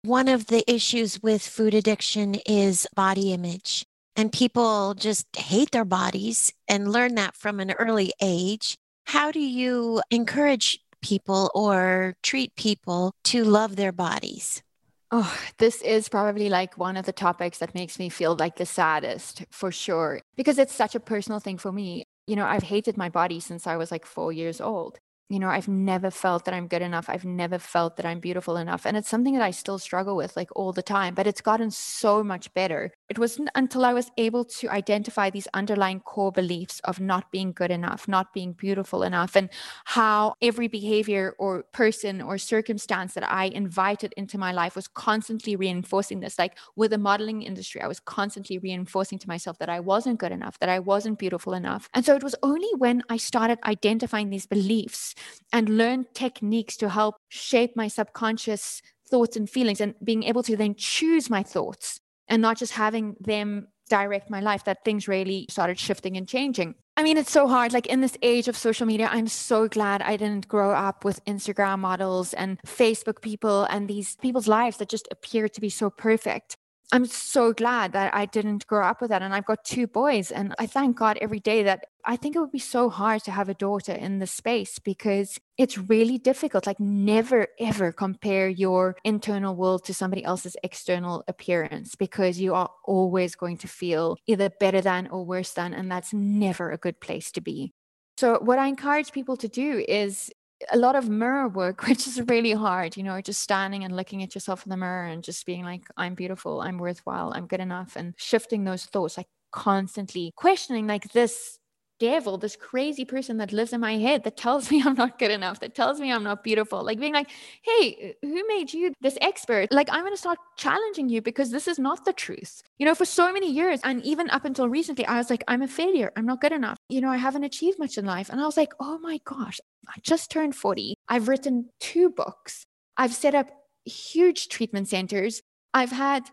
One 0.01 0.27
of 0.27 0.47
the 0.47 0.63
issues 0.67 1.21
with 1.21 1.45
food 1.45 1.75
addiction 1.75 2.35
is 2.47 2.87
body 2.95 3.31
image 3.31 3.85
and 4.15 4.31
people 4.31 4.93
just 4.93 5.27
hate 5.35 5.71
their 5.71 5.85
bodies 5.85 6.53
and 6.67 6.91
learn 6.91 7.15
that 7.15 7.35
from 7.35 7.59
an 7.59 7.71
early 7.71 8.13
age. 8.21 8.75
How 9.05 9.31
do 9.31 9.39
you 9.39 10.01
encourage 10.09 10.79
people 11.01 11.51
or 11.53 12.15
treat 12.23 12.55
people 12.55 13.13
to 13.25 13.43
love 13.43 13.75
their 13.75 13.91
bodies? 13.91 14.63
Oh, 15.11 15.37
this 15.59 15.81
is 15.81 16.09
probably 16.09 16.49
like 16.49 16.77
one 16.77 16.97
of 16.97 17.05
the 17.05 17.13
topics 17.13 17.59
that 17.59 17.75
makes 17.75 17.99
me 17.99 18.09
feel 18.09 18.35
like 18.35 18.55
the 18.55 18.65
saddest 18.65 19.45
for 19.51 19.71
sure, 19.71 20.19
because 20.35 20.57
it's 20.57 20.73
such 20.73 20.95
a 20.95 20.99
personal 20.99 21.39
thing 21.39 21.57
for 21.57 21.71
me. 21.71 22.05
You 22.25 22.35
know, 22.35 22.45
I've 22.45 22.63
hated 22.63 22.97
my 22.97 23.09
body 23.09 23.39
since 23.39 23.67
I 23.67 23.77
was 23.77 23.91
like 23.91 24.05
four 24.05 24.33
years 24.33 24.59
old. 24.59 24.97
You 25.29 25.39
know 25.39 25.47
i've 25.49 25.67
never 25.67 26.11
felt 26.11 26.45
that 26.45 26.53
i'm 26.53 26.67
good 26.67 26.83
enough 26.83 27.09
i've 27.09 27.25
never 27.25 27.57
felt 27.57 27.97
that 27.97 28.05
i'm 28.05 28.19
beautiful 28.19 28.57
enough 28.57 28.85
and 28.85 28.95
it's 28.95 29.09
something 29.09 29.33
that 29.33 29.41
i 29.41 29.49
still 29.49 29.79
struggle 29.79 30.15
with 30.15 30.35
like 30.37 30.49
all 30.55 30.71
the 30.71 30.83
time 30.83 31.15
but 31.15 31.25
it's 31.25 31.41
gotten 31.41 31.71
so 31.71 32.23
much 32.23 32.53
better. 32.53 32.91
It 33.09 33.19
wasn't 33.19 33.49
until 33.55 33.85
i 33.85 33.93
was 33.93 34.11
able 34.17 34.45
to 34.45 34.69
identify 34.69 35.29
these 35.29 35.47
underlying 35.53 35.99
core 35.99 36.31
beliefs 36.31 36.79
of 36.81 36.99
not 36.99 37.31
being 37.31 37.53
good 37.53 37.71
enough 37.71 38.07
not 38.07 38.33
being 38.33 38.53
beautiful 38.53 39.03
enough 39.03 39.35
and 39.35 39.49
how 39.85 40.35
every 40.41 40.67
behavior 40.67 41.35
or 41.39 41.63
person 41.71 42.21
or 42.21 42.37
circumstance 42.37 43.13
that 43.13 43.29
i 43.29 43.45
invited 43.45 44.13
into 44.17 44.37
my 44.37 44.51
life 44.51 44.75
was 44.75 44.87
constantly 44.87 45.55
reinforcing 45.55 46.19
this 46.19 46.37
like 46.37 46.57
with 46.75 46.91
the 46.91 46.97
modeling 46.97 47.41
industry 47.41 47.81
i 47.81 47.87
was 47.87 47.99
constantly 47.99 48.57
reinforcing 48.57 49.17
to 49.19 49.27
myself 49.27 49.57
that 49.59 49.69
i 49.69 49.79
wasn't 49.79 50.19
good 50.19 50.31
enough 50.31 50.59
that 50.59 50.69
i 50.69 50.79
wasn't 50.79 51.17
beautiful 51.17 51.53
enough 51.53 51.89
and 51.93 52.05
so 52.05 52.15
it 52.15 52.23
was 52.23 52.35
only 52.43 52.69
when 52.77 53.01
i 53.09 53.17
started 53.17 53.57
identifying 53.65 54.29
these 54.29 54.45
beliefs 54.45 55.14
and 55.51 55.69
learn 55.69 56.05
techniques 56.13 56.77
to 56.77 56.89
help 56.89 57.15
shape 57.29 57.75
my 57.75 57.87
subconscious 57.87 58.81
thoughts 59.09 59.35
and 59.35 59.49
feelings 59.49 59.81
and 59.81 59.95
being 60.03 60.23
able 60.23 60.43
to 60.43 60.57
then 60.57 60.75
choose 60.75 61.29
my 61.29 61.43
thoughts 61.43 61.99
and 62.27 62.41
not 62.41 62.57
just 62.57 62.73
having 62.73 63.15
them 63.19 63.67
direct 63.87 64.29
my 64.29 64.39
life 64.39 64.63
that 64.63 64.83
things 64.83 65.07
really 65.07 65.45
started 65.49 65.77
shifting 65.77 66.17
and 66.17 66.27
changing. 66.27 66.75
I 66.97 67.03
mean, 67.03 67.17
it's 67.17 67.31
so 67.31 67.47
hard. 67.47 67.73
Like 67.73 67.87
in 67.87 68.01
this 68.01 68.17
age 68.21 68.47
of 68.47 68.57
social 68.57 68.87
media, 68.87 69.09
I'm 69.11 69.27
so 69.27 69.67
glad 69.67 70.01
I 70.01 70.17
didn't 70.17 70.47
grow 70.47 70.71
up 70.71 71.05
with 71.05 71.23
Instagram 71.25 71.79
models 71.79 72.33
and 72.33 72.57
Facebook 72.65 73.21
people 73.21 73.65
and 73.65 73.87
these 73.87 74.15
people's 74.15 74.47
lives 74.47 74.77
that 74.77 74.89
just 74.89 75.07
appear 75.11 75.47
to 75.49 75.61
be 75.61 75.69
so 75.69 75.89
perfect. 75.89 76.57
I'm 76.91 77.05
so 77.05 77.51
glad 77.51 77.93
that 77.93 78.13
I 78.13 78.25
didn't 78.25 78.67
grow 78.67 78.85
up 78.85 79.01
with 79.01 79.09
that. 79.09 79.21
And 79.21 79.33
I've 79.33 79.45
got 79.45 79.63
two 79.63 79.87
boys. 79.87 80.31
And 80.31 80.53
I 80.59 80.67
thank 80.67 80.97
God 80.97 81.17
every 81.19 81.39
day 81.39 81.63
that 81.63 81.85
I 82.05 82.15
think 82.15 82.35
it 82.35 82.39
would 82.39 82.51
be 82.51 82.59
so 82.59 82.89
hard 82.89 83.23
to 83.23 83.31
have 83.31 83.49
a 83.49 83.55
daughter 83.55 83.91
in 83.91 84.19
this 84.19 84.31
space 84.31 84.77
because 84.77 85.39
it's 85.57 85.77
really 85.77 86.19
difficult. 86.19 86.67
Like, 86.67 86.79
never, 86.79 87.47
ever 87.59 87.91
compare 87.91 88.47
your 88.47 88.95
internal 89.03 89.55
world 89.55 89.83
to 89.85 89.93
somebody 89.93 90.23
else's 90.23 90.55
external 90.63 91.23
appearance 91.27 91.95
because 91.95 92.39
you 92.39 92.53
are 92.53 92.69
always 92.83 93.35
going 93.35 93.57
to 93.57 93.67
feel 93.67 94.17
either 94.27 94.49
better 94.59 94.81
than 94.81 95.07
or 95.07 95.25
worse 95.25 95.53
than. 95.53 95.73
And 95.73 95.91
that's 95.91 96.13
never 96.13 96.71
a 96.71 96.77
good 96.77 96.99
place 96.99 97.31
to 97.31 97.41
be. 97.41 97.73
So, 98.17 98.39
what 98.39 98.59
I 98.59 98.67
encourage 98.67 99.11
people 99.11 99.35
to 99.37 99.47
do 99.49 99.83
is 99.87 100.31
a 100.71 100.77
lot 100.77 100.95
of 100.95 101.09
mirror 101.09 101.47
work, 101.47 101.83
which 101.87 102.07
is 102.07 102.21
really 102.27 102.53
hard, 102.53 102.97
you 102.97 103.03
know, 103.03 103.19
just 103.21 103.41
standing 103.41 103.83
and 103.83 103.95
looking 103.95 104.23
at 104.23 104.35
yourself 104.35 104.65
in 104.65 104.69
the 104.69 104.77
mirror 104.77 105.05
and 105.05 105.23
just 105.23 105.45
being 105.45 105.63
like, 105.63 105.83
I'm 105.97 106.15
beautiful, 106.15 106.61
I'm 106.61 106.77
worthwhile, 106.77 107.33
I'm 107.35 107.47
good 107.47 107.59
enough, 107.59 107.95
and 107.95 108.13
shifting 108.17 108.63
those 108.63 108.85
thoughts, 108.85 109.17
like 109.17 109.27
constantly 109.51 110.33
questioning, 110.35 110.87
like, 110.87 111.11
this 111.13 111.59
devil, 111.99 112.37
this 112.37 112.55
crazy 112.55 113.05
person 113.05 113.37
that 113.37 113.51
lives 113.51 113.73
in 113.73 113.79
my 113.79 113.97
head 113.97 114.23
that 114.23 114.37
tells 114.37 114.71
me 114.71 114.81
I'm 114.83 114.95
not 114.95 115.19
good 115.19 115.31
enough, 115.31 115.59
that 115.59 115.75
tells 115.75 115.99
me 115.99 116.11
I'm 116.11 116.23
not 116.23 116.43
beautiful. 116.43 116.83
Like 116.83 116.99
being 116.99 117.13
like, 117.13 117.29
hey, 117.61 118.15
who 118.21 118.47
made 118.47 118.73
you 118.73 118.93
this 119.01 119.17
expert? 119.21 119.71
Like, 119.71 119.89
I'm 119.91 120.01
going 120.01 120.13
to 120.13 120.17
start 120.17 120.37
challenging 120.57 121.09
you 121.09 121.21
because 121.21 121.51
this 121.51 121.67
is 121.67 121.79
not 121.79 122.05
the 122.05 122.13
truth. 122.13 122.61
You 122.77 122.85
know, 122.85 122.95
for 122.95 123.05
so 123.05 123.31
many 123.31 123.51
years, 123.51 123.79
and 123.83 124.03
even 124.03 124.29
up 124.29 124.45
until 124.45 124.69
recently, 124.69 125.05
I 125.05 125.17
was 125.17 125.29
like, 125.29 125.43
I'm 125.47 125.61
a 125.61 125.67
failure. 125.67 126.11
I'm 126.15 126.25
not 126.25 126.41
good 126.41 126.51
enough. 126.51 126.77
You 126.89 127.01
know, 127.01 127.09
I 127.09 127.17
haven't 127.17 127.43
achieved 127.43 127.79
much 127.79 127.97
in 127.97 128.05
life. 128.05 128.29
And 128.29 128.39
I 128.39 128.45
was 128.45 128.57
like, 128.57 128.73
oh 128.79 128.97
my 128.99 129.19
gosh, 129.25 129.59
I 129.87 129.93
just 130.01 130.31
turned 130.31 130.55
40. 130.55 130.95
I've 131.07 131.27
written 131.27 131.69
two 131.79 132.09
books. 132.09 132.65
I've 132.97 133.13
set 133.13 133.35
up 133.35 133.49
huge 133.85 134.47
treatment 134.49 134.87
centers. 134.87 135.41
I've 135.73 135.91
had 135.91 136.23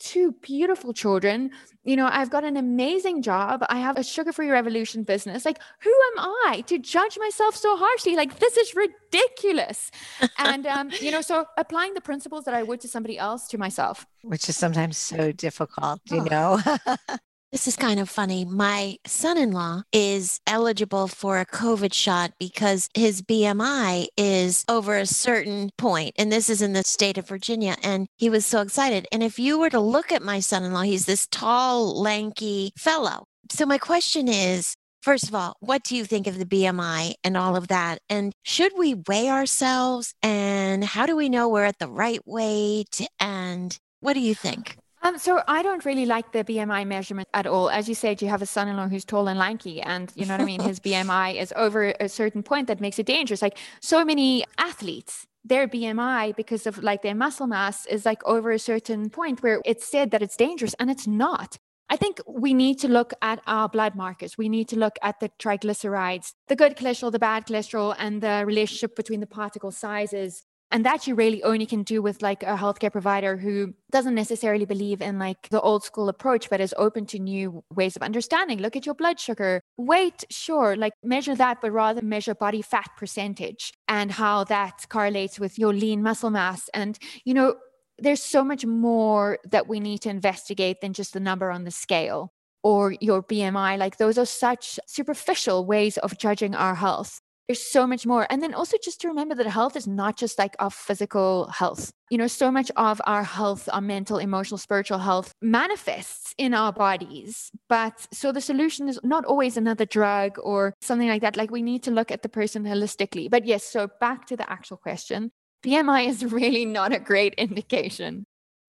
two 0.00 0.32
beautiful 0.42 0.92
children. 0.92 1.50
You 1.84 1.96
know, 1.96 2.08
I've 2.10 2.30
got 2.30 2.44
an 2.44 2.56
amazing 2.56 3.22
job. 3.22 3.64
I 3.68 3.78
have 3.78 3.96
a 3.96 4.02
sugar 4.02 4.32
free 4.32 4.50
revolution 4.50 5.04
business. 5.04 5.44
Like, 5.44 5.60
who 5.80 5.90
am 5.90 6.24
I 6.46 6.64
to 6.66 6.78
judge 6.78 7.18
myself 7.18 7.54
so 7.54 7.76
harshly? 7.76 8.16
Like, 8.16 8.38
this 8.38 8.56
is 8.56 8.74
ridiculous. 8.74 9.90
and, 10.38 10.66
um, 10.66 10.90
you 11.00 11.10
know, 11.10 11.20
so 11.20 11.46
applying 11.56 11.94
the 11.94 12.00
principles 12.00 12.44
that 12.44 12.54
I 12.54 12.62
would 12.62 12.80
to 12.80 12.88
somebody 12.88 13.18
else 13.18 13.46
to 13.48 13.58
myself. 13.58 14.06
Which 14.22 14.48
is 14.48 14.56
sometimes 14.56 14.98
so 14.98 15.32
difficult, 15.32 16.00
you 16.10 16.26
oh. 16.30 16.60
know? 16.66 17.16
This 17.52 17.66
is 17.66 17.74
kind 17.74 17.98
of 17.98 18.08
funny. 18.08 18.44
My 18.44 18.96
son 19.06 19.36
in 19.36 19.50
law 19.50 19.82
is 19.92 20.40
eligible 20.46 21.08
for 21.08 21.40
a 21.40 21.46
COVID 21.46 21.92
shot 21.92 22.30
because 22.38 22.88
his 22.94 23.22
BMI 23.22 24.06
is 24.16 24.64
over 24.68 24.96
a 24.96 25.04
certain 25.04 25.70
point, 25.76 26.14
And 26.16 26.30
this 26.30 26.48
is 26.48 26.62
in 26.62 26.74
the 26.74 26.84
state 26.84 27.18
of 27.18 27.26
Virginia. 27.26 27.74
And 27.82 28.06
he 28.16 28.30
was 28.30 28.46
so 28.46 28.60
excited. 28.60 29.08
And 29.10 29.24
if 29.24 29.36
you 29.40 29.58
were 29.58 29.70
to 29.70 29.80
look 29.80 30.12
at 30.12 30.22
my 30.22 30.38
son 30.38 30.62
in 30.62 30.72
law, 30.72 30.82
he's 30.82 31.06
this 31.06 31.26
tall, 31.26 32.00
lanky 32.00 32.72
fellow. 32.78 33.24
So, 33.50 33.66
my 33.66 33.78
question 33.78 34.28
is 34.28 34.76
First 35.02 35.28
of 35.28 35.34
all, 35.34 35.56
what 35.60 35.82
do 35.82 35.96
you 35.96 36.04
think 36.04 36.26
of 36.26 36.38
the 36.38 36.44
BMI 36.44 37.14
and 37.24 37.34
all 37.34 37.56
of 37.56 37.68
that? 37.68 38.00
And 38.10 38.34
should 38.42 38.72
we 38.76 38.94
weigh 39.08 39.30
ourselves? 39.30 40.12
And 40.22 40.84
how 40.84 41.06
do 41.06 41.16
we 41.16 41.30
know 41.30 41.48
we're 41.48 41.64
at 41.64 41.78
the 41.78 41.88
right 41.88 42.20
weight? 42.26 43.00
And 43.18 43.76
what 44.00 44.12
do 44.12 44.20
you 44.20 44.34
think? 44.34 44.76
Um, 45.02 45.16
so 45.18 45.42
I 45.48 45.62
don't 45.62 45.84
really 45.84 46.04
like 46.04 46.32
the 46.32 46.44
BMI 46.44 46.86
measurement 46.86 47.28
at 47.32 47.46
all. 47.46 47.70
As 47.70 47.88
you 47.88 47.94
said, 47.94 48.20
you 48.20 48.28
have 48.28 48.42
a 48.42 48.46
son-in-law 48.46 48.88
who's 48.88 49.04
tall 49.04 49.28
and 49.28 49.38
lanky, 49.38 49.80
and 49.80 50.12
you 50.14 50.26
know 50.26 50.34
what 50.34 50.42
I 50.42 50.44
mean. 50.44 50.60
His 50.60 50.78
BMI 50.86 51.40
is 51.40 51.54
over 51.56 51.94
a 51.98 52.08
certain 52.08 52.42
point 52.42 52.66
that 52.66 52.80
makes 52.80 52.98
it 52.98 53.06
dangerous. 53.06 53.40
Like 53.40 53.56
so 53.80 54.04
many 54.04 54.44
athletes, 54.58 55.26
their 55.42 55.66
BMI 55.66 56.36
because 56.36 56.66
of 56.66 56.82
like 56.82 57.00
their 57.02 57.14
muscle 57.14 57.46
mass 57.46 57.86
is 57.86 58.04
like 58.04 58.22
over 58.26 58.50
a 58.50 58.58
certain 58.58 59.08
point 59.08 59.42
where 59.42 59.62
it's 59.64 59.86
said 59.86 60.10
that 60.10 60.22
it's 60.22 60.36
dangerous, 60.36 60.74
and 60.78 60.90
it's 60.90 61.06
not. 61.06 61.56
I 61.88 61.96
think 61.96 62.20
we 62.26 62.54
need 62.54 62.78
to 62.80 62.88
look 62.88 63.14
at 63.20 63.40
our 63.46 63.68
blood 63.68 63.96
markers. 63.96 64.38
We 64.38 64.48
need 64.48 64.68
to 64.68 64.78
look 64.78 64.96
at 65.02 65.18
the 65.18 65.30
triglycerides, 65.40 66.34
the 66.46 66.54
good 66.54 66.76
cholesterol, 66.76 67.10
the 67.10 67.18
bad 67.18 67.46
cholesterol, 67.46 67.96
and 67.98 68.20
the 68.20 68.44
relationship 68.46 68.94
between 68.94 69.18
the 69.20 69.26
particle 69.26 69.72
sizes 69.72 70.44
and 70.70 70.84
that 70.84 71.06
you 71.06 71.14
really 71.14 71.42
only 71.42 71.66
can 71.66 71.82
do 71.82 72.00
with 72.00 72.22
like 72.22 72.42
a 72.42 72.56
healthcare 72.56 72.92
provider 72.92 73.36
who 73.36 73.74
doesn't 73.90 74.14
necessarily 74.14 74.64
believe 74.64 75.02
in 75.02 75.18
like 75.18 75.48
the 75.50 75.60
old 75.60 75.82
school 75.82 76.08
approach 76.08 76.48
but 76.48 76.60
is 76.60 76.74
open 76.78 77.06
to 77.06 77.18
new 77.18 77.64
ways 77.74 77.96
of 77.96 78.02
understanding. 78.02 78.58
Look 78.58 78.76
at 78.76 78.86
your 78.86 78.94
blood 78.94 79.18
sugar. 79.18 79.60
Weight 79.76 80.24
sure 80.30 80.76
like 80.76 80.92
measure 81.02 81.34
that 81.34 81.60
but 81.60 81.72
rather 81.72 82.02
measure 82.02 82.34
body 82.34 82.62
fat 82.62 82.90
percentage 82.96 83.72
and 83.88 84.12
how 84.12 84.44
that 84.44 84.86
correlates 84.88 85.40
with 85.40 85.58
your 85.58 85.72
lean 85.72 86.02
muscle 86.02 86.30
mass. 86.30 86.68
And 86.72 86.98
you 87.24 87.34
know 87.34 87.56
there's 87.98 88.22
so 88.22 88.42
much 88.42 88.64
more 88.64 89.38
that 89.50 89.68
we 89.68 89.78
need 89.78 89.98
to 90.02 90.08
investigate 90.08 90.80
than 90.80 90.92
just 90.92 91.12
the 91.12 91.20
number 91.20 91.50
on 91.50 91.64
the 91.64 91.70
scale 91.70 92.32
or 92.62 92.94
your 93.00 93.22
BMI. 93.22 93.78
Like, 93.78 93.98
those 93.98 94.18
are 94.18 94.26
such 94.26 94.78
superficial 94.86 95.64
ways 95.64 95.98
of 95.98 96.18
judging 96.18 96.54
our 96.54 96.74
health 96.74 97.20
there's 97.50 97.60
so 97.60 97.84
much 97.84 98.06
more. 98.06 98.28
And 98.30 98.40
then 98.40 98.54
also 98.54 98.76
just 98.80 99.00
to 99.00 99.08
remember 99.08 99.34
that 99.34 99.46
health 99.48 99.74
is 99.74 99.88
not 99.88 100.16
just 100.16 100.38
like 100.38 100.54
our 100.60 100.70
physical 100.70 101.48
health. 101.48 101.90
You 102.08 102.16
know, 102.16 102.28
so 102.28 102.48
much 102.48 102.70
of 102.76 103.00
our 103.06 103.24
health, 103.24 103.68
our 103.72 103.80
mental, 103.80 104.18
emotional, 104.18 104.56
spiritual 104.56 104.98
health 104.98 105.34
manifests 105.42 106.32
in 106.38 106.54
our 106.54 106.72
bodies. 106.72 107.50
But 107.68 108.06
so 108.12 108.30
the 108.30 108.40
solution 108.40 108.88
is 108.88 109.00
not 109.02 109.24
always 109.24 109.56
another 109.56 109.84
drug 109.84 110.38
or 110.40 110.74
something 110.80 111.08
like 111.08 111.22
that. 111.22 111.36
Like 111.36 111.50
we 111.50 111.62
need 111.62 111.82
to 111.82 111.90
look 111.90 112.12
at 112.12 112.22
the 112.22 112.28
person 112.28 112.62
holistically. 112.62 113.28
But 113.28 113.46
yes, 113.46 113.64
so 113.64 113.88
back 114.00 114.26
to 114.26 114.36
the 114.36 114.48
actual 114.48 114.76
question. 114.76 115.32
BMI 115.64 116.06
is 116.06 116.24
really 116.32 116.64
not 116.64 116.92
a 116.92 117.00
great 117.00 117.34
indication. 117.34 118.26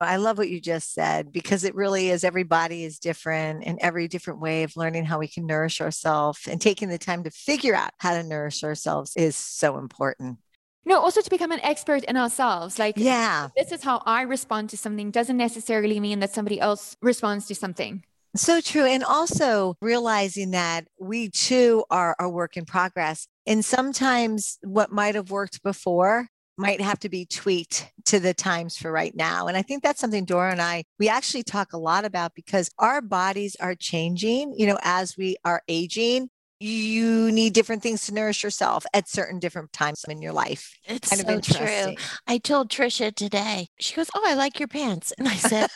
I 0.07 0.17
love 0.17 0.37
what 0.37 0.49
you 0.49 0.59
just 0.59 0.93
said 0.93 1.31
because 1.31 1.63
it 1.63 1.75
really 1.75 2.09
is 2.09 2.23
every 2.23 2.43
body 2.43 2.83
is 2.83 2.99
different 2.99 3.63
and 3.65 3.79
every 3.81 4.07
different 4.07 4.39
way 4.39 4.63
of 4.63 4.75
learning 4.75 5.05
how 5.05 5.19
we 5.19 5.27
can 5.27 5.45
nourish 5.45 5.81
ourselves 5.81 6.47
and 6.47 6.59
taking 6.59 6.89
the 6.89 6.97
time 6.97 7.23
to 7.23 7.31
figure 7.31 7.75
out 7.75 7.91
how 7.99 8.13
to 8.13 8.23
nourish 8.23 8.63
ourselves 8.63 9.13
is 9.15 9.35
so 9.35 9.77
important. 9.77 10.37
No, 10.83 10.99
also 10.99 11.21
to 11.21 11.29
become 11.29 11.51
an 11.51 11.59
expert 11.61 12.03
in 12.05 12.17
ourselves. 12.17 12.79
Like, 12.79 12.95
yeah, 12.97 13.49
this 13.55 13.71
is 13.71 13.83
how 13.83 14.01
I 14.05 14.23
respond 14.23 14.71
to 14.71 14.77
something 14.77 15.11
doesn't 15.11 15.37
necessarily 15.37 15.99
mean 15.99 16.19
that 16.19 16.33
somebody 16.33 16.59
else 16.59 16.97
responds 17.01 17.45
to 17.47 17.55
something. 17.55 18.03
So 18.35 18.61
true. 18.61 18.85
And 18.85 19.03
also 19.03 19.75
realizing 19.81 20.51
that 20.51 20.87
we 20.99 21.29
too 21.29 21.83
are 21.89 22.15
a 22.17 22.29
work 22.29 22.55
in 22.55 22.65
progress. 22.65 23.27
And 23.45 23.63
sometimes 23.63 24.57
what 24.61 24.91
might 24.91 25.15
have 25.15 25.31
worked 25.31 25.61
before 25.63 26.27
might 26.57 26.81
have 26.81 26.99
to 26.99 27.09
be 27.09 27.25
tweaked 27.25 27.91
to 28.05 28.19
the 28.19 28.33
times 28.33 28.77
for 28.77 28.91
right 28.91 29.15
now. 29.15 29.47
And 29.47 29.57
I 29.57 29.61
think 29.61 29.83
that's 29.83 29.99
something 29.99 30.25
Dora 30.25 30.51
and 30.51 30.61
I, 30.61 30.83
we 30.99 31.09
actually 31.09 31.43
talk 31.43 31.73
a 31.73 31.77
lot 31.77 32.05
about 32.05 32.35
because 32.35 32.69
our 32.77 33.01
bodies 33.01 33.55
are 33.59 33.75
changing, 33.75 34.53
you 34.57 34.67
know, 34.67 34.77
as 34.83 35.17
we 35.17 35.37
are 35.45 35.63
aging 35.67 36.29
you 36.61 37.31
need 37.31 37.53
different 37.53 37.81
things 37.81 38.05
to 38.05 38.13
nourish 38.13 38.43
yourself 38.43 38.85
at 38.93 39.09
certain 39.09 39.39
different 39.39 39.73
times 39.73 40.05
in 40.07 40.21
your 40.21 40.31
life. 40.31 40.77
It's 40.85 41.09
kind 41.09 41.43
so 41.43 41.57
true. 41.57 41.95
I 42.27 42.37
told 42.37 42.69
Trisha 42.69 43.13
today, 43.13 43.69
she 43.79 43.95
goes, 43.95 44.09
Oh, 44.13 44.23
I 44.25 44.35
like 44.35 44.59
your 44.59 44.67
pants. 44.67 45.11
And 45.17 45.27
I 45.27 45.35
said, 45.35 45.69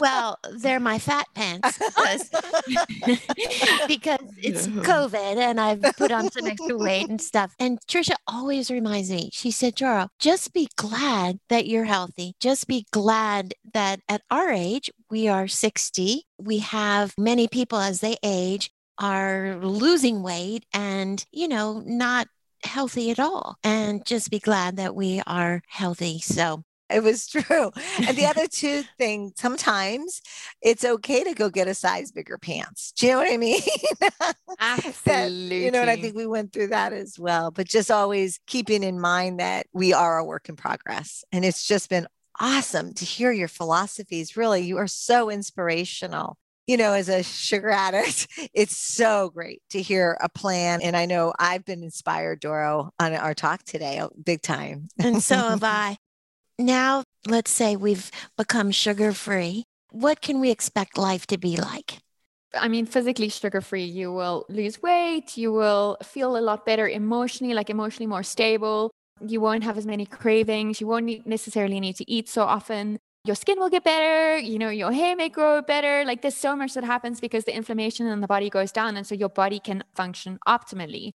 Well, 0.00 0.38
they're 0.56 0.80
my 0.80 0.98
fat 0.98 1.26
pants 1.34 1.78
because, 1.78 2.30
because 3.86 4.18
it's 4.42 4.66
COVID 4.66 5.36
and 5.36 5.60
I've 5.60 5.82
put 5.96 6.10
on 6.10 6.30
some 6.30 6.46
extra 6.46 6.76
weight 6.76 7.08
and 7.08 7.20
stuff. 7.28 7.54
And 7.60 7.78
Trisha 7.86 8.14
always 8.26 8.70
reminds 8.70 9.10
me, 9.10 9.30
she 9.32 9.52
said, 9.52 9.76
Joro, 9.76 10.08
just 10.18 10.52
be 10.52 10.68
glad 10.76 11.38
that 11.48 11.66
you're 11.66 11.84
healthy. 11.84 12.34
Just 12.40 12.66
be 12.66 12.86
glad 12.90 13.54
that 13.72 14.00
at 14.08 14.22
our 14.30 14.50
age, 14.50 14.90
we 15.10 15.28
are 15.28 15.46
60. 15.46 16.24
We 16.38 16.58
have 16.58 17.14
many 17.16 17.46
people 17.46 17.78
as 17.78 18.00
they 18.00 18.16
age 18.22 18.70
are 18.98 19.56
losing 19.62 20.22
weight 20.22 20.64
and, 20.72 21.24
you 21.32 21.48
know, 21.48 21.82
not 21.86 22.28
healthy 22.64 23.10
at 23.10 23.20
all 23.20 23.56
and 23.62 24.04
just 24.04 24.30
be 24.30 24.38
glad 24.38 24.76
that 24.76 24.94
we 24.94 25.22
are 25.26 25.62
healthy. 25.68 26.18
So 26.18 26.62
it 26.90 27.02
was 27.02 27.26
true. 27.26 27.70
And 28.06 28.16
the 28.16 28.26
other 28.26 28.46
two 28.50 28.82
things, 28.96 29.34
sometimes 29.36 30.20
it's 30.62 30.84
okay 30.84 31.22
to 31.24 31.34
go 31.34 31.50
get 31.50 31.68
a 31.68 31.74
size 31.74 32.10
bigger 32.10 32.38
pants. 32.38 32.92
Do 32.92 33.06
you 33.06 33.12
know 33.12 33.18
what 33.18 33.32
I 33.32 33.36
mean? 33.36 33.60
Absolutely. 34.58 35.02
that, 35.58 35.64
you 35.64 35.70
know, 35.70 35.82
and 35.82 35.90
I 35.90 35.96
think 35.96 36.16
we 36.16 36.26
went 36.26 36.52
through 36.52 36.68
that 36.68 36.92
as 36.92 37.18
well, 37.18 37.50
but 37.50 37.68
just 37.68 37.90
always 37.90 38.40
keeping 38.46 38.82
in 38.82 39.00
mind 39.00 39.40
that 39.40 39.66
we 39.72 39.92
are 39.92 40.18
a 40.18 40.24
work 40.24 40.48
in 40.48 40.56
progress. 40.56 41.24
And 41.30 41.44
it's 41.44 41.66
just 41.66 41.90
been 41.90 42.06
awesome 42.40 42.94
to 42.94 43.04
hear 43.04 43.32
your 43.32 43.48
philosophies. 43.48 44.36
Really, 44.36 44.62
you 44.62 44.78
are 44.78 44.86
so 44.86 45.30
inspirational 45.30 46.38
you 46.68 46.76
know, 46.76 46.92
as 46.92 47.08
a 47.08 47.24
sugar 47.24 47.70
addict, 47.72 48.28
it's 48.54 48.76
so 48.76 49.30
great 49.30 49.62
to 49.70 49.82
hear 49.82 50.16
a 50.20 50.28
plan. 50.28 50.80
And 50.82 50.96
I 50.96 51.06
know 51.06 51.32
I've 51.40 51.64
been 51.64 51.82
inspired, 51.82 52.38
Doro, 52.38 52.92
on 53.00 53.14
our 53.14 53.34
talk 53.34 53.64
today, 53.64 54.00
oh, 54.00 54.10
big 54.22 54.42
time. 54.42 54.88
and 55.00 55.20
so 55.20 55.34
have 55.34 55.64
I. 55.64 55.96
Now, 56.58 57.02
let's 57.26 57.50
say 57.50 57.74
we've 57.74 58.10
become 58.36 58.70
sugar 58.70 59.12
free. 59.12 59.64
What 59.90 60.20
can 60.20 60.38
we 60.38 60.50
expect 60.50 60.98
life 60.98 61.26
to 61.28 61.38
be 61.38 61.56
like? 61.56 61.98
I 62.54 62.68
mean, 62.68 62.86
physically 62.86 63.28
sugar 63.28 63.60
free, 63.60 63.84
you 63.84 64.12
will 64.12 64.44
lose 64.48 64.82
weight, 64.82 65.36
you 65.36 65.52
will 65.52 65.98
feel 66.02 66.36
a 66.36 66.40
lot 66.40 66.64
better 66.64 66.88
emotionally, 66.88 67.54
like 67.54 67.70
emotionally 67.70 68.06
more 68.06 68.22
stable. 68.22 68.90
You 69.20 69.40
won't 69.40 69.64
have 69.64 69.76
as 69.76 69.86
many 69.86 70.06
cravings. 70.06 70.80
You 70.80 70.86
won't 70.86 71.26
necessarily 71.26 71.80
need 71.80 71.96
to 71.96 72.10
eat 72.10 72.28
so 72.28 72.42
often 72.42 72.98
your 73.28 73.36
skin 73.36 73.60
will 73.60 73.68
get 73.68 73.84
better, 73.84 74.38
you 74.38 74.58
know, 74.58 74.70
your 74.70 74.90
hair 74.90 75.14
may 75.14 75.28
grow 75.28 75.62
better. 75.62 76.04
Like 76.04 76.22
there's 76.22 76.34
so 76.34 76.56
much 76.56 76.74
that 76.74 76.82
happens 76.82 77.20
because 77.20 77.44
the 77.44 77.54
inflammation 77.54 78.06
in 78.06 78.20
the 78.20 78.26
body 78.26 78.50
goes 78.50 78.72
down. 78.72 78.96
And 78.96 79.06
so 79.06 79.14
your 79.14 79.28
body 79.28 79.60
can 79.60 79.84
function 79.94 80.38
optimally. 80.48 81.12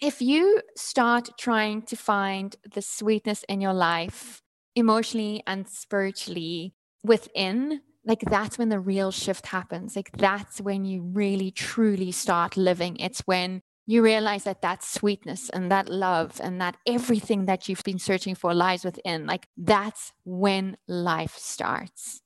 If 0.00 0.20
you 0.20 0.60
start 0.76 1.30
trying 1.38 1.82
to 1.82 1.96
find 1.96 2.56
the 2.74 2.82
sweetness 2.82 3.44
in 3.48 3.60
your 3.60 3.72
life, 3.72 4.42
emotionally 4.74 5.42
and 5.46 5.68
spiritually 5.68 6.74
within, 7.04 7.80
like 8.04 8.22
that's 8.22 8.58
when 8.58 8.68
the 8.68 8.80
real 8.80 9.12
shift 9.12 9.46
happens. 9.46 9.94
Like 9.94 10.10
that's 10.16 10.60
when 10.60 10.84
you 10.84 11.02
really 11.02 11.52
truly 11.52 12.10
start 12.10 12.56
living. 12.56 12.96
It's 12.96 13.20
when 13.20 13.62
you 13.86 14.02
realize 14.02 14.44
that 14.44 14.62
that 14.62 14.84
sweetness 14.84 15.50
and 15.50 15.70
that 15.70 15.88
love 15.88 16.40
and 16.42 16.60
that 16.60 16.76
everything 16.86 17.46
that 17.46 17.68
you've 17.68 17.82
been 17.84 17.98
searching 17.98 18.34
for 18.34 18.54
lies 18.54 18.84
within 18.84 19.26
like 19.26 19.48
that's 19.56 20.12
when 20.24 20.76
life 20.86 21.36
starts 21.36 22.22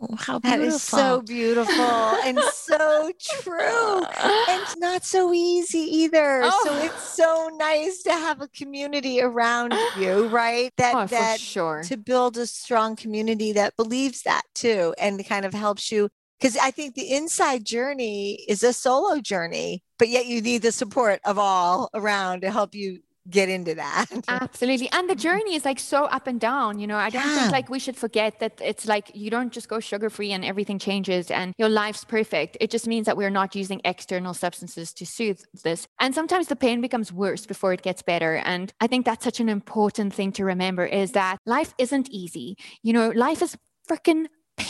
oh, 0.00 0.16
how 0.16 0.38
beautiful. 0.38 0.50
That 0.50 0.74
is 0.74 0.82
so 0.82 1.22
beautiful 1.22 1.74
and 1.74 2.38
so 2.52 3.12
true. 3.20 4.02
And 4.48 4.66
not 4.78 5.04
so 5.04 5.32
easy 5.32 5.78
either. 5.78 6.42
Oh. 6.44 6.62
So 6.64 6.76
it's 6.84 7.02
so 7.02 7.50
nice 7.56 8.02
to 8.02 8.12
have 8.12 8.40
a 8.40 8.48
community 8.48 9.20
around 9.20 9.74
you, 9.98 10.28
right? 10.28 10.72
That 10.76 10.94
oh, 10.94 11.06
that 11.06 11.40
sure. 11.40 11.82
to 11.84 11.96
build 11.96 12.36
a 12.36 12.46
strong 12.46 12.96
community 12.96 13.52
that 13.52 13.76
believes 13.76 14.22
that 14.22 14.42
too 14.54 14.94
and 14.98 15.24
kind 15.26 15.44
of 15.44 15.54
helps 15.54 15.90
you 15.90 16.08
because 16.38 16.56
I 16.56 16.70
think 16.70 16.94
the 16.94 17.12
inside 17.12 17.64
journey 17.64 18.44
is 18.48 18.62
a 18.62 18.72
solo 18.72 19.20
journey, 19.20 19.82
but 19.98 20.08
yet 20.08 20.26
you 20.26 20.40
need 20.40 20.62
the 20.62 20.72
support 20.72 21.20
of 21.24 21.38
all 21.38 21.90
around 21.94 22.42
to 22.42 22.50
help 22.50 22.74
you 22.74 23.00
get 23.30 23.48
into 23.48 23.74
that. 23.74 24.06
Absolutely. 24.28 24.88
And 24.92 25.08
the 25.08 25.14
journey 25.14 25.54
is 25.54 25.64
like 25.64 25.78
so 25.78 26.04
up 26.04 26.26
and 26.26 26.40
down. 26.40 26.78
You 26.78 26.86
know, 26.86 26.96
I 26.96 27.10
don't 27.10 27.26
yeah. 27.26 27.40
think 27.40 27.52
like 27.52 27.68
we 27.68 27.78
should 27.78 27.96
forget 27.96 28.40
that 28.40 28.60
it's 28.62 28.86
like 28.86 29.10
you 29.14 29.30
don't 29.30 29.52
just 29.52 29.68
go 29.68 29.80
sugar 29.80 30.10
free 30.10 30.32
and 30.32 30.44
everything 30.44 30.78
changes 30.78 31.30
and 31.30 31.54
your 31.58 31.68
life's 31.68 32.04
perfect. 32.04 32.56
It 32.60 32.70
just 32.70 32.86
means 32.86 33.06
that 33.06 33.16
we're 33.16 33.30
not 33.30 33.54
using 33.54 33.80
external 33.84 34.34
substances 34.34 34.92
to 34.94 35.06
soothe 35.06 35.40
this. 35.62 35.86
And 36.00 36.14
sometimes 36.14 36.48
the 36.48 36.56
pain 36.56 36.80
becomes 36.80 37.12
worse 37.12 37.46
before 37.46 37.72
it 37.72 37.82
gets 37.82 38.02
better. 38.02 38.36
And 38.36 38.72
I 38.80 38.86
think 38.86 39.04
that's 39.04 39.24
such 39.24 39.40
an 39.40 39.48
important 39.48 40.14
thing 40.14 40.32
to 40.32 40.44
remember 40.44 40.86
is 40.86 41.12
that 41.12 41.38
life 41.46 41.74
isn't 41.78 42.08
easy. 42.10 42.56
You 42.82 42.92
know, 42.92 43.10
life 43.10 43.42
is 43.42 43.56
freaking 43.88 44.26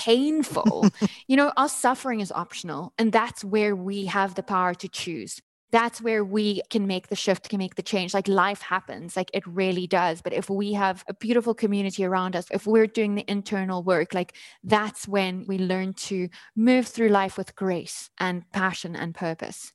painful. 0.09 0.88
you 1.29 1.37
know, 1.37 1.53
our 1.57 1.68
suffering 1.68 2.21
is 2.21 2.33
optional. 2.33 2.92
And 2.99 3.12
that's 3.12 3.44
where 3.44 3.77
we 3.77 4.07
have 4.07 4.35
the 4.35 4.42
power 4.42 4.75
to 4.75 4.88
choose. 4.88 5.40
That's 5.71 6.01
where 6.01 6.25
we 6.25 6.62
can 6.71 6.87
make 6.87 7.09
the 7.09 7.14
shift, 7.16 7.51
can 7.51 7.59
make 7.59 7.75
the 7.75 7.83
change. 7.83 8.14
Like 8.14 8.27
life 8.27 8.62
happens, 8.62 9.16
like 9.16 9.31
it 9.35 9.47
really 9.47 9.87
does. 9.87 10.23
But 10.23 10.33
if 10.33 10.49
we 10.49 10.73
have 10.73 11.05
a 11.09 11.14
beautiful 11.14 11.55
community 11.55 12.07
around 12.07 12.35
us, 12.35 12.47
if 12.51 12.66
we're 12.66 12.87
doing 12.87 13.16
the 13.16 13.31
internal 13.31 13.83
work, 13.83 14.14
like 14.14 14.35
that's 14.64 15.07
when 15.07 15.44
we 15.47 15.59
learn 15.59 15.92
to 16.09 16.31
move 16.57 16.87
through 16.87 17.11
life 17.11 17.37
with 17.37 17.55
grace 17.55 18.09
and 18.18 18.51
passion 18.53 18.97
and 18.97 19.14
purpose. 19.14 19.75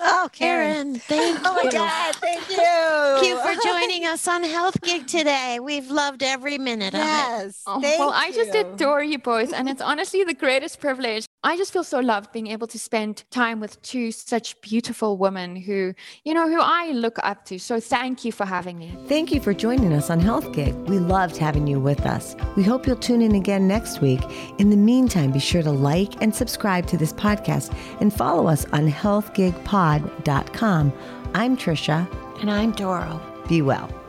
Oh, 0.00 0.28
Karen, 0.32 0.96
thank 0.96 1.38
you. 1.38 1.44
Oh 1.44 1.54
my 1.62 1.70
God, 1.70 2.14
thank 2.16 2.48
you. 2.48 2.56
Thank 2.56 3.26
you 3.26 3.38
for 3.38 3.54
joining 3.68 4.04
us 4.06 4.26
on 4.28 4.42
Health 4.42 4.80
Gig 4.82 5.06
today. 5.06 5.58
We've 5.60 5.90
loved 5.90 6.22
every 6.22 6.58
minute 6.58 6.94
yes, 6.94 7.62
of 7.66 7.84
it. 7.84 7.96
Oh, 7.98 8.06
well, 8.06 8.12
I 8.14 8.32
just 8.32 8.54
adore 8.54 9.02
you 9.02 9.18
both. 9.18 9.52
And 9.52 9.68
it's 9.68 9.80
honestly 9.82 10.24
the 10.24 10.34
greatest 10.34 10.80
privilege. 10.80 11.26
I 11.44 11.56
just 11.58 11.74
feel 11.74 11.84
so 11.84 12.00
loved 12.00 12.32
being 12.32 12.46
able 12.46 12.66
to 12.68 12.78
spend 12.78 13.24
time 13.30 13.60
with 13.60 13.82
two 13.82 14.12
such 14.12 14.58
beautiful 14.62 15.18
women 15.18 15.56
who, 15.56 15.92
you 16.24 16.32
know, 16.32 16.48
who 16.48 16.58
I 16.58 16.92
look 16.92 17.18
up 17.22 17.44
to. 17.46 17.58
So 17.58 17.80
thank 17.80 18.24
you 18.24 18.32
for 18.32 18.46
having 18.46 18.78
me. 18.78 18.96
Thank 19.08 19.30
you 19.30 19.40
for 19.40 19.52
joining 19.52 19.92
us 19.92 20.08
on 20.08 20.20
Health 20.20 20.54
Gig. 20.54 20.74
We 20.88 20.98
loved 20.98 21.36
having 21.36 21.66
you 21.66 21.78
with 21.78 22.06
us. 22.06 22.34
We 22.56 22.62
hope 22.62 22.86
you'll 22.86 22.96
tune 22.96 23.20
in 23.20 23.34
again 23.34 23.68
next 23.68 24.00
week. 24.00 24.22
In 24.58 24.70
the 24.70 24.78
meantime, 24.78 25.32
be 25.32 25.38
sure 25.38 25.62
to 25.62 25.70
like 25.70 26.22
and 26.22 26.34
subscribe 26.34 26.86
to 26.86 26.96
this 26.96 27.12
podcast 27.12 27.76
and 28.00 28.10
follow 28.10 28.46
us 28.46 28.64
on 28.72 28.90
healthgigpod.com. 28.90 30.92
I'm 31.34 31.58
Trisha. 31.58 32.40
And 32.40 32.50
I'm 32.50 32.72
Doro. 32.72 33.20
Be 33.48 33.60
well. 33.60 34.03